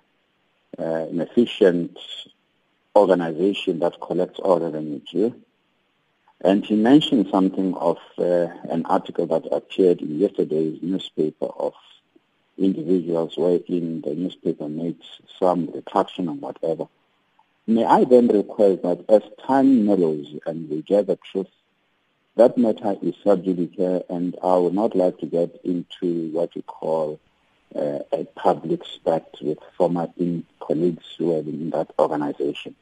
[0.77, 1.97] uh, an efficient
[2.93, 5.31] organization that collects all revenue.
[6.41, 11.73] And he mentioned something of uh, an article that appeared in yesterday's newspaper of
[12.57, 14.97] individuals wherein the newspaper made
[15.39, 16.85] some retraction or whatever.
[17.65, 21.47] May I then request that as time mellows and we get the truth
[22.39, 26.61] that matter is sub judice, and I would not like to get into what you
[26.61, 27.19] call
[27.75, 30.07] uh, a public spat with former
[30.61, 32.75] colleagues who are in that organization.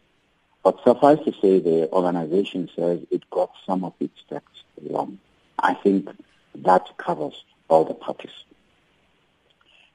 [0.64, 5.18] But suffice to say, the organization says it got some of its facts wrong.
[5.58, 6.08] I think
[6.54, 8.44] that covers all the parties.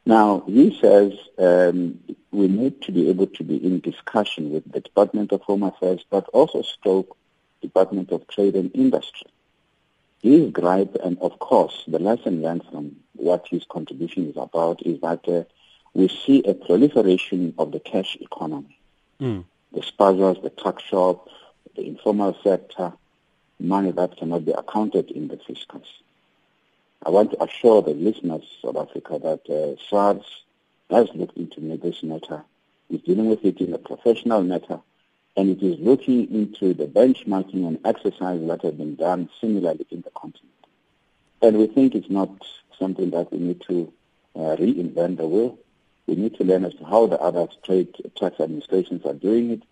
[0.05, 2.01] Now, he says um,
[2.33, 6.05] we need to be able to be in discussion with the Department of Home Affairs,
[6.11, 7.17] but also Stoke
[7.61, 9.31] Department of Trade and Industry
[10.23, 15.01] his gripe, and of course, the lesson learned from what his contribution is about is
[15.01, 15.43] that uh,
[15.95, 18.79] we see a proliferation of the cash economy.
[19.21, 19.45] Mm.
[19.73, 21.29] The spazas, the tuck shop,
[21.75, 22.93] the informal sector,
[23.59, 25.87] money that cannot be accounted in the fiscus.
[27.05, 30.25] I want to assure the listeners of Africa that uh, SARS
[30.91, 32.45] has looked into this matter,
[32.91, 34.79] is dealing with it in a professional matter,
[35.37, 40.03] and it is looking into the benchmarking and exercise that have been done similarly in
[40.03, 40.51] the continent.
[41.41, 42.31] And we think it's not
[42.79, 43.93] something that we need to
[44.37, 45.59] uh, reinvent the wheel.
[46.07, 49.63] We need to learn as to how the other trade tax administrations are doing it,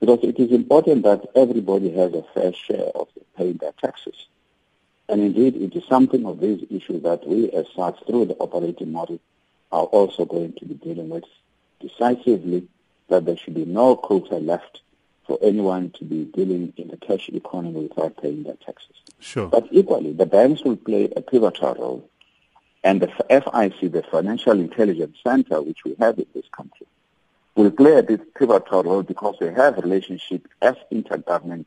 [0.00, 4.26] because it is important that everybody has a fair share of paying their taxes.
[5.08, 8.92] And indeed, it is something of these issues that we as such, through the operating
[8.92, 9.18] model,
[9.72, 11.24] are also going to be dealing with
[11.80, 12.68] decisively
[13.08, 14.80] that there should be no quota left
[15.32, 18.96] for anyone to be dealing in the cash economy without paying their taxes.
[19.18, 19.48] Sure.
[19.48, 22.10] But equally, the banks will play a pivotal role,
[22.84, 26.86] and the FIC, the Financial Intelligence Center, which we have in this country,
[27.54, 31.66] will play a pivotal role because we have relationship as intergovernment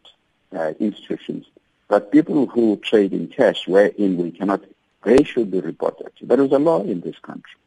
[0.56, 1.46] uh, institutions
[1.88, 4.62] But people who trade in cash wherein we cannot,
[5.04, 6.12] they should be reported.
[6.22, 7.58] There is a law in this country.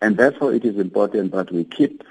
[0.00, 2.04] And therefore it is important that we keep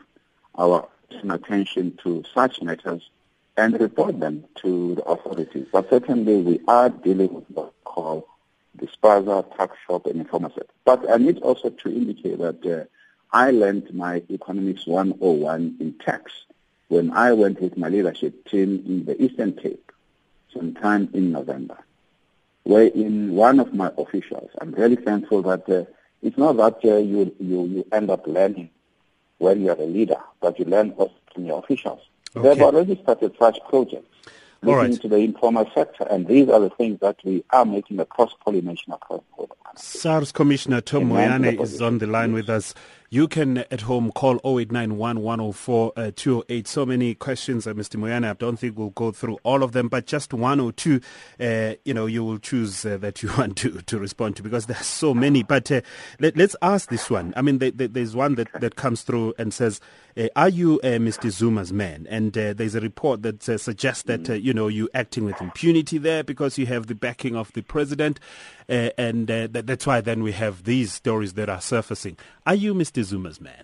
[0.58, 0.89] our
[1.30, 3.10] attention to such matters
[3.58, 5.67] and report them to the authorities.
[5.71, 8.28] But certainly we are dealing with what call
[8.78, 10.52] disperser, tax shop, and informal
[10.86, 12.86] But I need also to indicate that uh,
[13.32, 16.32] I learned my Economics 101 in tax
[16.88, 19.91] when I went with my leadership team in the Eastern Cape
[20.54, 21.78] sometime in November,
[22.63, 25.86] where in one of my officials, I'm really thankful that uh,
[26.21, 28.69] it's not that uh, you, you, you end up learning
[29.41, 31.99] when you're a leader, but you learn also from your officials.
[32.36, 32.47] Okay.
[32.47, 34.08] They've already started such projects
[34.62, 34.91] looking right.
[34.91, 38.93] into the informal sector, and these are the things that we are making a cross-pollination
[38.93, 39.47] across the.
[39.75, 42.73] SARS Commissioner Tom Moyane is on the line with us.
[43.13, 46.65] You can at home call 0891 104 uh, 208.
[46.65, 48.00] So many questions, uh, Mr.
[48.00, 48.26] Moyane.
[48.26, 51.02] I don't think we'll go through all of them, but just one or two,
[51.38, 54.67] uh, you know, you will choose uh, that you want to, to respond to because
[54.67, 55.43] there's so many.
[55.43, 55.82] But uh,
[56.21, 57.34] let, us ask this one.
[57.36, 59.82] I mean, there's one that, that comes through and says,
[60.15, 61.32] uh, are you Mr.
[61.32, 62.08] Zuma's man?
[62.10, 66.58] And there's a report that suggests that, you know, you're acting with impunity there because
[66.58, 68.21] you have the backing of the president.
[68.69, 72.17] and that's why then we have these stories that are surfacing.
[72.45, 73.00] Are you Mr.
[73.03, 73.63] Zuma's man?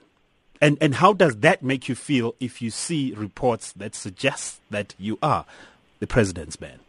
[0.60, 4.95] And, and how does that make you feel if you see reports that suggest that
[4.97, 5.45] you are
[6.00, 6.80] the president's man?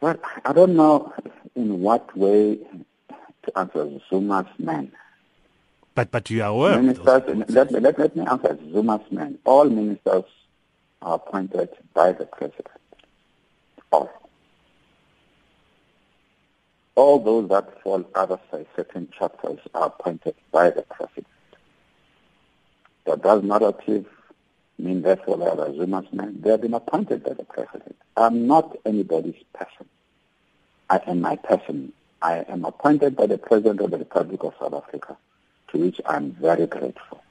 [0.00, 1.12] Well, I don't know
[1.54, 2.58] in what way
[3.44, 4.92] to answer Zuma's man.
[5.94, 6.80] But but you are aware.
[6.80, 7.06] Ministers,
[7.48, 9.38] let, let, let me answer Zuma's man.
[9.44, 10.24] All ministers
[11.02, 12.68] are appointed by the president.
[13.90, 14.08] All
[16.94, 21.26] all those that fall outside certain chapters are appointed by the president.
[23.04, 24.06] But does narrative
[24.78, 26.40] mean therefore are Zuma's men?
[26.40, 27.96] They have been appointed by the president.
[28.16, 29.86] I'm not anybody's person.
[30.88, 31.92] I am my person.
[32.22, 35.16] I am appointed by the President of the Republic of South Africa,
[35.68, 37.22] to which I'm very grateful.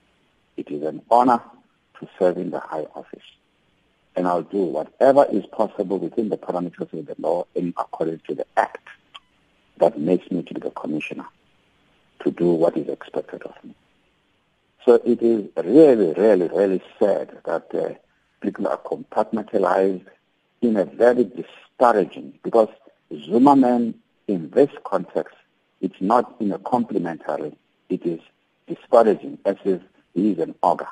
[0.57, 1.41] It is an honor
[1.99, 3.23] to serve in the high office.
[4.15, 8.35] And I'll do whatever is possible within the parameters of the law in accordance to
[8.35, 8.87] the Act
[9.79, 11.25] that makes me to be the commissioner
[12.23, 13.73] to do what is expected of me.
[14.85, 17.93] So it is really, really, really sad that uh,
[18.41, 20.05] people are compartmentalized
[20.61, 22.69] in a very disparaging, because
[23.25, 23.95] Zuma man
[24.27, 25.35] in this context,
[25.81, 27.55] it's not in a complimentary,
[27.89, 28.19] it is
[28.67, 29.81] disparaging as if
[30.13, 30.87] he is an ogre.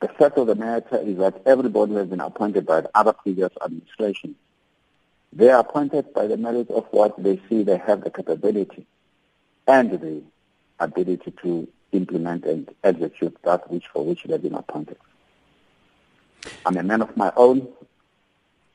[0.00, 3.50] The fact of the matter is that everybody has been appointed by the other previous
[3.64, 4.36] administration
[5.32, 8.86] they are appointed by the merit of what they see they have the capability
[9.66, 10.22] and the
[10.78, 14.96] ability to implement and execute that which for which they've been appointed.
[16.64, 17.68] I'm a man of my own.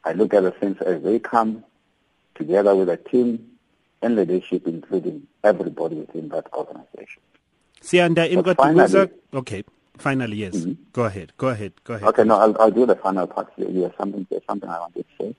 [0.03, 1.63] I look at the things as they come
[2.35, 3.51] together with a team
[4.01, 7.21] and leadership, including everybody within that organization.
[7.81, 8.39] Sianda in
[9.33, 9.63] okay.
[9.97, 10.55] Finally, yes.
[10.55, 10.83] Mm-hmm.
[10.93, 11.31] Go ahead.
[11.37, 11.73] Go ahead.
[11.83, 12.07] Go ahead.
[12.09, 13.51] Okay, no, I'll, I'll do the final part.
[13.57, 15.35] You have something, something I wanted to say.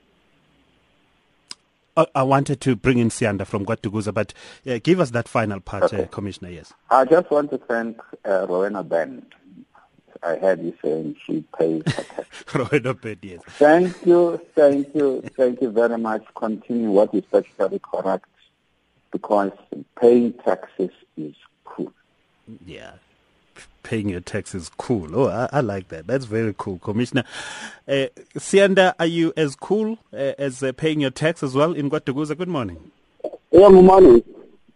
[1.96, 4.32] Uh, I wanted to bring in Sianda from Guatuguza, but
[4.66, 6.02] uh, give us that final part, uh, okay.
[6.04, 6.72] uh, Commissioner, yes.
[6.90, 9.26] I just want to thank uh, Rowena Ben.
[10.22, 11.82] I heard you saying she pays.
[12.54, 13.40] Rowena Ben, yes.
[13.46, 16.24] Thank you, thank you, thank you very much.
[16.34, 18.26] Continue what is statutory correct
[19.10, 19.52] because
[20.00, 21.92] paying taxes is cool.
[22.64, 22.92] Yeah,
[23.82, 25.14] paying your taxes cool.
[25.14, 26.06] Oh, I, I, like that.
[26.06, 27.24] That's very cool, Commissioner.
[27.86, 31.90] Uh, Sianda, are you as cool uh, as uh, paying your tax as well in
[31.90, 32.36] Guatuguza?
[32.36, 32.90] Good morning.
[33.50, 34.22] Yeah, good morning.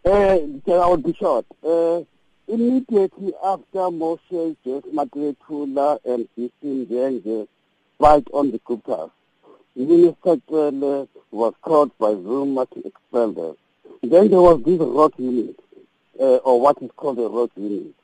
[0.04, 1.46] Uh, I will be short.
[1.64, 2.02] Uh,
[2.48, 7.48] immediately after Moshe, Jeff Matletula, and Christine Jenge
[7.98, 9.10] fight on the Guptas,
[9.74, 13.56] Minister Cele was called by Zuma to expel them.
[14.02, 15.58] Then there was this rogue unit,
[16.20, 17.94] uh, or what is called a rogue unit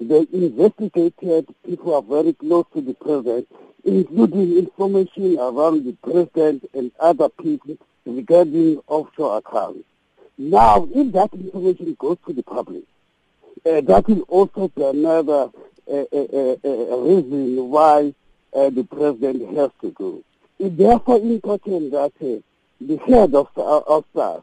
[0.00, 3.48] they investigated people are very close to the president,
[3.84, 7.76] including information around the president and other people
[8.06, 9.84] regarding offshore accounts.
[10.36, 12.84] Now, if that information goes to the public,
[13.66, 15.50] uh, that will also be another
[15.90, 18.14] uh, uh, uh reason why
[18.54, 20.22] uh, the president has to go.
[20.60, 22.40] It's therefore important that uh,
[22.80, 24.42] the head of, uh, of SARS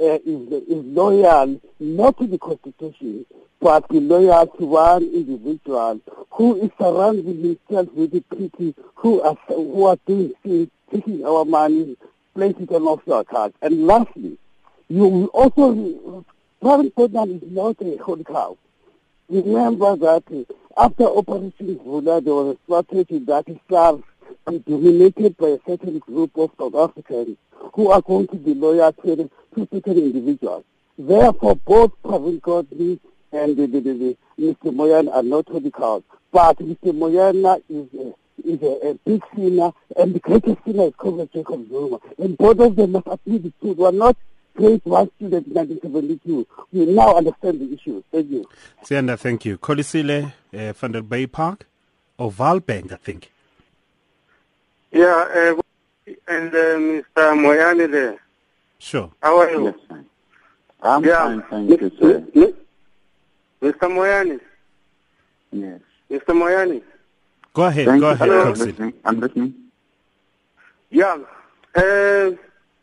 [0.00, 3.26] uh, is, is loyal not to the Constitution,
[3.60, 9.84] but loyal to one individual who is surrounding himself with the people who are, who
[9.84, 11.96] are doing things, taking our money,
[12.34, 13.56] placing it on offshore accounts.
[13.62, 14.38] And lastly,
[14.88, 16.24] you also,
[16.62, 18.56] Pravin Gordhan is not a holy cow.
[19.28, 24.00] Remember that after Operation Vula, there was a strategy that SARS
[24.48, 27.36] be dominated by a certain group of South Africans
[27.74, 29.16] who are going to be loyal to,
[29.54, 30.64] to certain individuals.
[30.98, 33.00] Therefore, both Pravin Gordhan
[33.32, 34.74] and the, the, the, Mr.
[34.74, 36.02] Moyane are not cows.
[36.30, 36.92] But Mr.
[36.92, 38.14] Moyane is a,
[38.44, 41.98] is a, a, big sinner, and the greatest sinner is Comrade Jacob Zuma.
[42.18, 43.78] And both of them must admit the truth.
[43.78, 44.16] We are not
[44.54, 46.46] grade one student in 1972.
[46.72, 48.02] We now understand the issue.
[48.12, 48.48] Thank you.
[48.84, 49.58] Sianda, thank you.
[49.58, 51.62] Kolisile uh, Vanderbijlpark,
[52.18, 53.30] or Valbank, I think.
[54.92, 57.34] Yeah, uh, and uh, Mr.
[57.34, 58.16] Moyane there.
[58.78, 59.10] Sure.
[59.22, 59.64] How are you?
[59.64, 60.06] Yes, fine.
[60.82, 61.18] I'm Yeah.
[61.18, 62.52] fine, thank you, sir.
[63.62, 63.88] Mr.
[63.96, 64.40] Moyane.
[65.52, 65.80] Yes.
[66.10, 66.34] Mr.
[66.34, 66.82] Moyane.
[67.54, 68.40] Go ahead, Thank go you, ahead, sir.
[68.42, 68.92] I'm listening.
[69.04, 69.54] I'm listening.
[70.90, 71.18] Yeah.
[71.74, 72.30] Uh,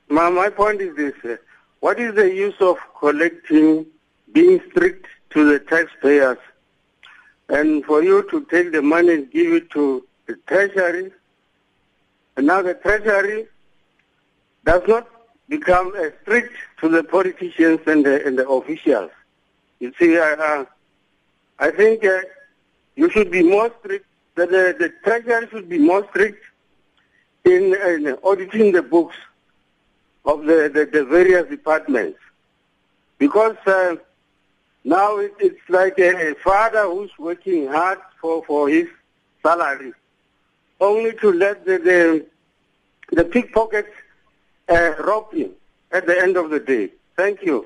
[0.10, 1.14] my, my point is this.
[1.24, 1.38] Uh,
[1.82, 3.86] what is the use of collecting,
[4.32, 6.38] being strict to the taxpayers,
[7.50, 11.12] and for you to take the money and give it to the treasury,
[12.40, 13.48] and now the treasury
[14.64, 15.06] does not
[15.50, 19.12] become uh, strict to the politicians and the, and the officials.
[19.82, 20.66] You see, uh, uh,
[21.60, 22.22] I think uh,
[22.96, 26.42] you should be more strict, the, the, the treasury should be more strict
[27.44, 29.18] in, in auditing the books
[30.24, 32.20] of the, the, the various departments.
[33.18, 33.98] Because uh,
[34.86, 38.88] now it, it's like a, father who's working hard for, for his
[39.44, 39.92] salary,
[40.80, 42.26] only to let the, the,
[43.16, 43.90] the pickpockets
[44.70, 45.56] uh, rob you
[45.92, 46.90] at the end of the day.
[47.16, 47.66] Thank you.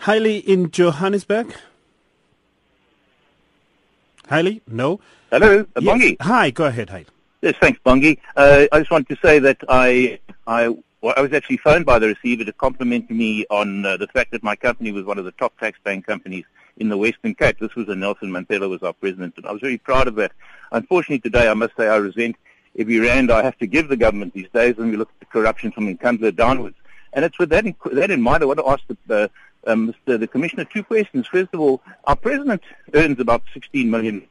[0.00, 1.54] Hailey in Johannesburg.
[4.28, 5.00] Hailey, no.
[5.30, 5.94] Hello, uh, Yes.
[5.94, 6.16] Bongi.
[6.20, 7.06] Hi, go ahead, Hailey.
[7.42, 8.18] Yes, thanks, Bongi.
[8.36, 10.68] Uh, I just want to say that I, I,
[11.00, 14.30] well, I was actually phoned by the receiver to compliment me on uh, the fact
[14.30, 16.44] that my company was one of the top tax-paying companies
[16.76, 17.58] in the Western Cape.
[17.58, 20.32] This was when Nelson Mandela was our president, and I was very proud of that.
[20.72, 22.36] Unfortunately, today I must say I resent
[22.78, 25.26] every rand I have to give the government these days when we look at the
[25.26, 26.76] corruption from Nkandla downwards.
[27.12, 29.30] And it's with that in, that in mind I want to ask the,
[29.66, 30.18] uh, um, Mr.
[30.18, 31.26] the Commissioner two questions.
[31.26, 32.62] First of all, our president
[32.94, 34.26] earns about 16 million.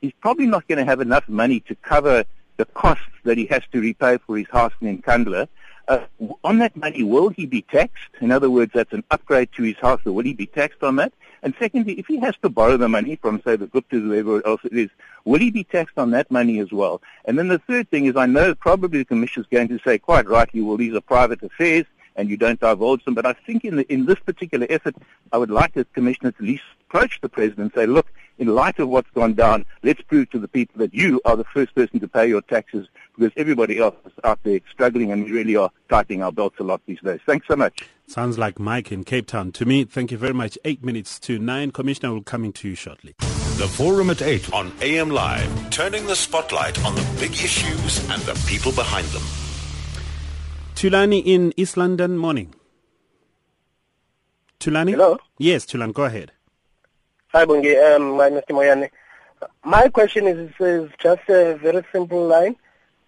[0.00, 2.24] He's probably not going to have enough money to cover
[2.56, 5.48] the costs that he has to repay for his house in Nkandla.
[5.86, 6.00] Uh,
[6.42, 8.08] on that money, will he be taxed?
[8.20, 10.96] In other words, that's an upgrade to his house, so will he be taxed on
[10.96, 11.12] that?
[11.44, 14.62] And secondly, if he has to borrow the money from, say, the Guptas, whoever else
[14.64, 14.88] it is,
[15.26, 17.02] will he be taxed on that money as well?
[17.26, 19.98] And then the third thing is, I know probably the Commission is going to say
[19.98, 21.84] quite rightly, well, these are private affairs
[22.16, 23.12] and you don't divulge them.
[23.12, 24.94] But I think in, the, in this particular effort,
[25.32, 28.48] I would like the Commissioner to at least approach the President and say, look, in
[28.48, 31.74] light of what's gone down, let's prove to the people that you are the first
[31.74, 35.56] person to pay your taxes because everybody else is out there struggling and we really
[35.56, 37.20] are tightening our belts a lot these days.
[37.26, 37.88] Thanks so much.
[38.06, 39.52] Sounds like Mike in Cape Town.
[39.52, 40.58] To me, thank you very much.
[40.64, 41.70] Eight minutes to nine.
[41.70, 43.14] Commissioner will come to you shortly.
[43.18, 48.20] The Forum at 8 on AM Live, turning the spotlight on the big issues and
[48.22, 49.22] the people behind them.
[50.74, 52.52] Tulani in East London, morning.
[54.58, 54.90] Tulani?
[54.90, 55.18] Hello?
[55.38, 56.32] Yes, Tulani, go ahead.
[57.34, 57.74] Hi, Bongi.
[57.74, 58.50] Um, my Mr.
[58.50, 58.90] Moyane.
[59.64, 62.54] My question is, is just a very simple line.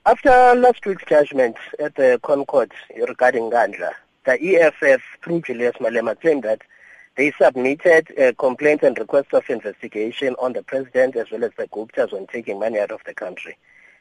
[0.05, 2.73] After last week's judgment at the ConCourt
[3.07, 3.93] regarding Nkandla,
[4.25, 6.63] the EFF, through Julius Malema, claimed that
[7.15, 11.69] they submitted uh, complaints and requests of investigation on the president as well as the
[11.69, 13.57] Guptas when taking money out of the country.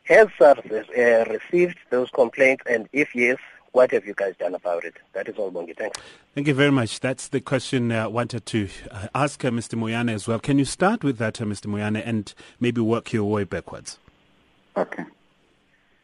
[0.06, 3.38] Has SARS uh, received those complaints, and if yes,
[3.76, 4.96] what have you guys done about it?
[5.14, 5.76] That is all, Bongi.
[5.76, 6.00] Thanks.
[6.34, 7.02] Thank you very much.
[7.02, 9.78] That's the question I wanted to uh, ask uh, Mr.
[9.78, 10.40] Moyane as well.
[10.40, 11.66] Can you start with that, uh, Mr.
[11.66, 14.00] Moyane, and maybe work your way backwards?
[14.78, 15.04] Okay.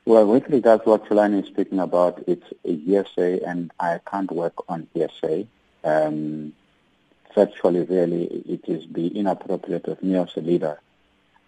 [0.03, 4.31] Well, with regards to what Tulani is speaking about, it's a hearsay, and I can't
[4.31, 5.47] work on hearsay.
[5.85, 6.51] Um,
[7.33, 10.79] factually, really, it is the inappropriate of me as a leader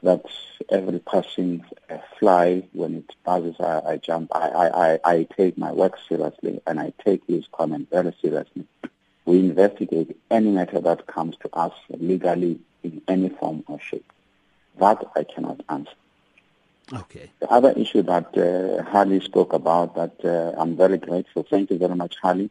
[0.03, 0.25] that
[0.69, 4.29] every passing uh, fly, when it buzzes, I, I jump.
[4.35, 8.67] I, I, I, I take my work seriously, and I take his comment very seriously.
[9.25, 14.11] We investigate any matter that comes to us legally in any form or shape.
[14.77, 15.93] That I cannot answer.
[16.91, 17.31] Okay.
[17.39, 21.43] The other issue that uh, Harley spoke about, that uh, I'm very grateful.
[21.49, 22.49] Thank you very much, Harley.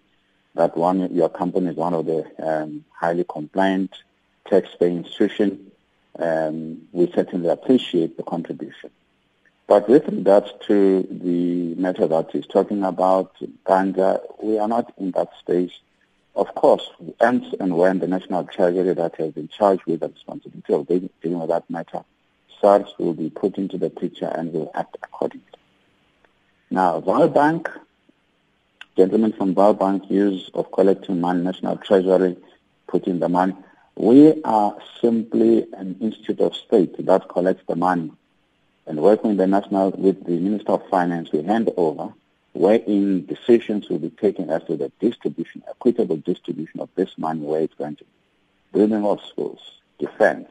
[0.54, 3.94] That one, your company is one of the um, highly compliant
[4.48, 5.71] tax-paying institutions.
[6.18, 8.90] Um, we certainly appreciate the contribution.
[9.66, 15.12] But with regards to the matter that he's talking about, Nkandla, we are not in
[15.12, 15.72] that space.
[16.34, 16.88] Of course,
[17.20, 21.40] and and when the National Treasury that has been charged with the responsibility of dealing
[21.40, 22.04] with that matter,
[22.60, 25.46] SARS will be put into the picture and will act accordingly.
[26.70, 27.68] Now, Bank,
[28.96, 32.36] gentlemen from Bank, use of collecting money, National Treasury,
[32.86, 33.54] putting the money.
[33.94, 38.12] We are simply an institute of state that collects the money
[38.86, 42.12] and working the national with the Minister of Finance, we hand over
[42.52, 47.62] wherein decisions will be taken as to the distribution, equitable distribution of this money where
[47.62, 48.10] it's going to be.
[48.72, 49.60] Building of schools,
[49.98, 50.50] defense,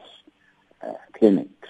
[0.82, 1.68] uh, clinics,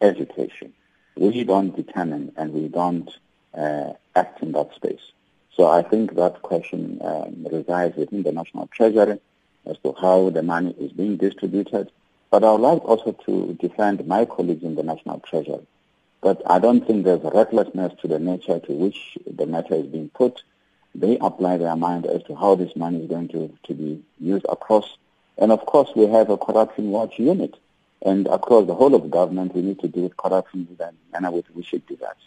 [0.00, 0.72] education.
[1.16, 3.10] We don't determine and we don't
[3.54, 5.12] uh, act in that space.
[5.54, 9.18] So I think that question um, resides within the National Treasury
[9.66, 11.90] as to how the money is being distributed.
[12.30, 15.66] But I would like also to defend my colleagues in the National Treasury
[16.22, 20.08] but I don't think there's recklessness to the nature to which the matter is being
[20.08, 20.42] put.
[20.94, 24.46] They apply their mind as to how this money is going to, to be used
[24.48, 24.96] across.
[25.36, 27.56] And of course, we have a corruption watch unit.
[28.02, 31.32] And across the whole of government, we need to deal with corruption in the manner
[31.32, 32.24] with which it deserves.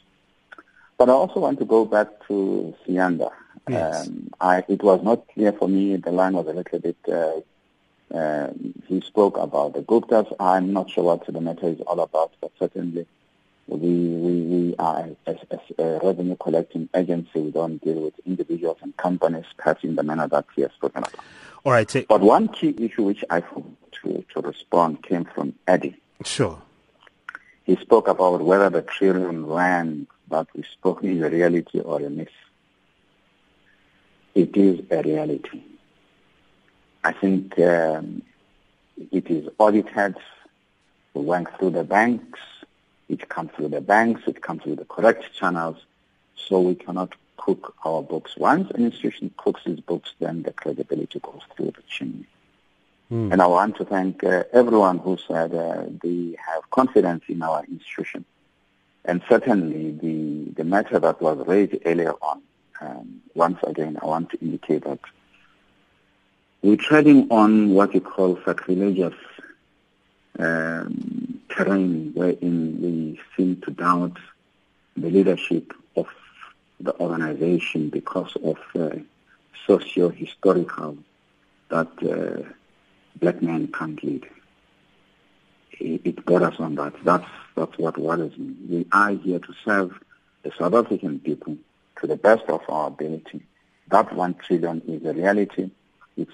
[0.98, 3.32] But I also want to go back to Siyanda.
[3.68, 4.08] Yes.
[4.08, 5.96] Um, I, it was not clear for me.
[5.98, 6.98] The line was a little bit.
[7.08, 7.42] Uh,
[8.16, 8.54] uh,
[8.88, 10.34] he spoke about the Guptas.
[10.40, 13.08] I'm not sure what the matter is all about, but certainly
[13.68, 18.78] we, we, we are, as, as a revenue collecting agency, we don't deal with individuals
[18.82, 21.16] and companies, perhaps in the manner that he has spoken about.
[21.66, 21.88] All right.
[21.88, 22.08] Take...
[22.08, 25.98] But one key issue which I to, to respond came from Eddie.
[26.24, 26.62] Sure.
[27.64, 32.10] He spoke about whether the trillion rand that we spoke is a reality or a
[32.10, 32.28] myth.
[34.34, 35.64] It is a reality.
[37.04, 38.22] I think um,
[39.12, 40.16] it is audited.
[41.14, 42.40] We went through the banks
[43.10, 45.78] it comes through the banks, it comes through the correct channels,
[46.36, 48.36] so we cannot cook our books.
[48.38, 52.26] Once an institution cooks its books, then the credibility goes through the chimney.
[53.12, 53.34] Mm.
[53.34, 57.64] And I want to thank uh, everyone who said uh, they have confidence in our
[57.66, 58.26] institution.
[59.08, 62.42] And certainly the, the matter that was raised earlier on,
[62.82, 65.00] um, once again, I want to indicate that
[66.62, 69.14] we're treading on what you call sacrilegious
[70.40, 74.18] um, terrain wherein we seem to doubt
[74.98, 76.08] the leadership of
[76.80, 78.96] the organization because of uh,
[79.68, 80.98] socio-historical
[81.70, 82.50] that uh,
[83.20, 84.26] black men can't lead.
[85.80, 86.94] It, got us on that.
[87.04, 88.56] That's, that's what worries me.
[88.70, 89.98] We are here to serve
[90.44, 91.58] the South African people
[92.02, 93.42] to the best of our ability.
[93.90, 95.70] That one trillion is a reality.
[96.18, 96.32] It's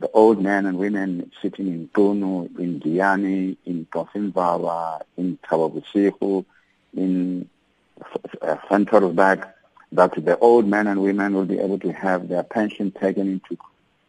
[0.00, 6.44] the old men and women sitting in Puno, in Giyani, in Cofimvaba, in Tawabusihu,
[6.94, 7.48] in
[8.42, 9.46] uh, Ventersburg,
[9.92, 13.58] that the old men and women will be able to have their pension taken into,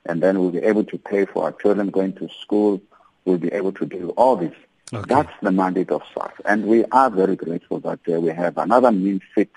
[0.06, 2.82] and then we'll be able to pay for our children going to school,
[3.26, 4.54] we'll be able to do all this.
[4.94, 5.06] Okay.
[5.08, 6.34] That's the mandate of SARS.
[6.46, 9.52] And we are very grateful that uh, we have another means fit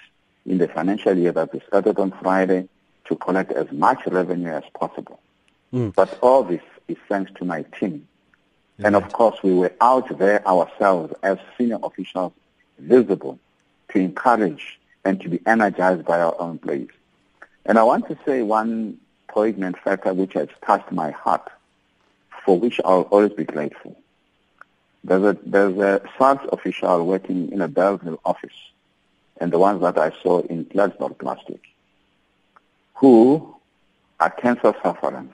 [0.46, 2.68] in the financial year that we started on Friday
[3.06, 5.18] to collect as much revenue as possible.
[5.72, 5.94] Mm.
[5.94, 8.06] But all this is thanks to my team.
[8.78, 8.88] Yeah.
[8.88, 12.32] And of course, we were out there ourselves as senior officials,
[12.78, 13.38] visible,
[13.90, 16.88] to encourage and to be energized by our own employees.
[17.66, 21.50] And I want to say one poignant factor which has touched my heart,
[22.44, 23.96] for which I'll always be grateful.
[25.04, 28.56] There's a, there's a SARS official working in a Belleville office,
[29.38, 31.64] and the ones that I saw in Klerksdorp last week,
[32.94, 33.54] who
[34.18, 35.28] are cancer sufferers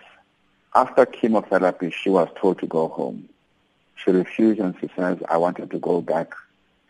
[0.74, 3.28] after chemotherapy, she was told to go home.
[3.96, 6.32] She refused and she says, I wanted to go back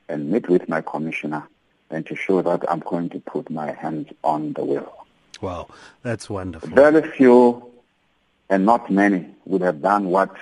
[0.09, 1.47] and meet with my commissioner
[1.91, 5.07] and to show that I'm going to put my hands on the wheel.
[5.41, 5.69] Wow,
[6.03, 6.69] that's wonderful.
[6.69, 7.71] Very few
[8.49, 10.35] and not many would have done what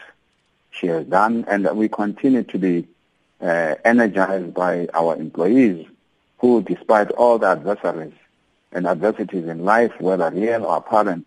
[0.79, 2.87] she has done, and we continue to be
[3.41, 5.87] uh, energized by our employees
[6.39, 8.15] who, despite all the adversaries
[8.73, 11.27] and adversities in life, whether real or apparent,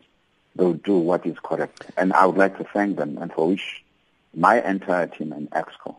[0.56, 1.86] they'll do what is correct.
[1.98, 3.84] And I would like to thank them and for which
[4.34, 5.96] my entire team and EXCO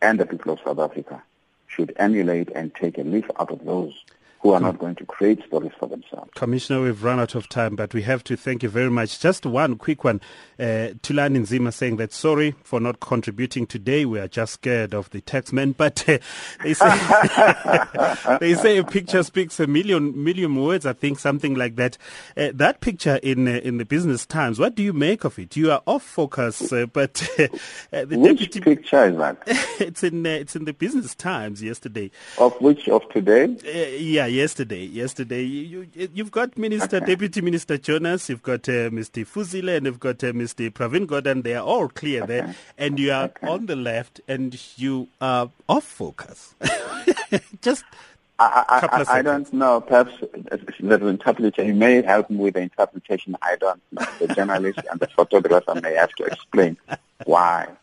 [0.00, 1.22] and the people of South Africa
[1.66, 3.94] should emulate and take a leaf out of those
[4.42, 6.30] who are not going to create stories for themselves.
[6.34, 9.20] Commissioner, we've run out of time, but we have to thank you very much.
[9.20, 10.20] Just one quick one.
[10.58, 14.04] Uh, Tulani Nzima saying that sorry for not contributing today.
[14.04, 15.74] We are just scared of the taxman.
[15.82, 16.18] But uh,
[16.62, 20.86] they say they say a picture speaks a million million words.
[20.86, 21.98] I think something like that.
[22.36, 24.58] Uh, that picture in uh, in the Business Times.
[24.58, 25.56] What do you make of it?
[25.56, 29.38] You are off focus, uh, but uh, the which deputy, picture is that?
[29.80, 32.10] it's in uh, it's in the Business Times yesterday.
[32.38, 33.46] Of which of today?
[33.98, 34.84] yeah, yesterday.
[34.84, 37.06] Yesterday, you, you have got Minister okay.
[37.06, 39.26] Deputy Minister Jonas, you've got uh, Mr.
[39.26, 40.70] Fuzile, and you've got uh, Mr.
[40.70, 41.42] Pravin Gordhan.
[41.42, 42.40] They are all clear okay.
[42.40, 43.46] there, and you are okay.
[43.46, 46.54] on the left, and you are off focus.
[47.62, 47.84] Just.
[48.38, 49.80] I, I, I, don't know.
[49.80, 53.36] Perhaps uh, the interpretation you may help me with the interpretation.
[53.40, 54.04] I don't know.
[54.18, 56.76] The journalist and the photographer may have to explain
[57.24, 57.68] why.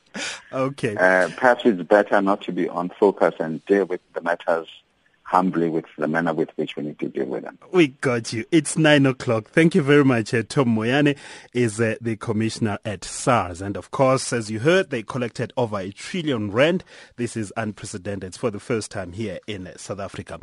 [0.52, 0.95] Okay.
[0.95, 4.68] Uh, perhaps it's better not to be on focus and deal with the matters
[5.30, 7.58] humbly with the manner with which we need to deal with them.
[7.72, 8.46] We got you.
[8.52, 9.48] It's nine o'clock.
[9.50, 10.34] Thank you very much.
[10.34, 11.16] Uh, Tom Moyane
[11.54, 13.62] is uh, the commissioner at SARS.
[13.62, 16.84] And of course, as you heard, they collected over a trillion rand.
[17.18, 18.30] This is unprecedented.
[18.30, 20.40] It's for the first time here in South Africa.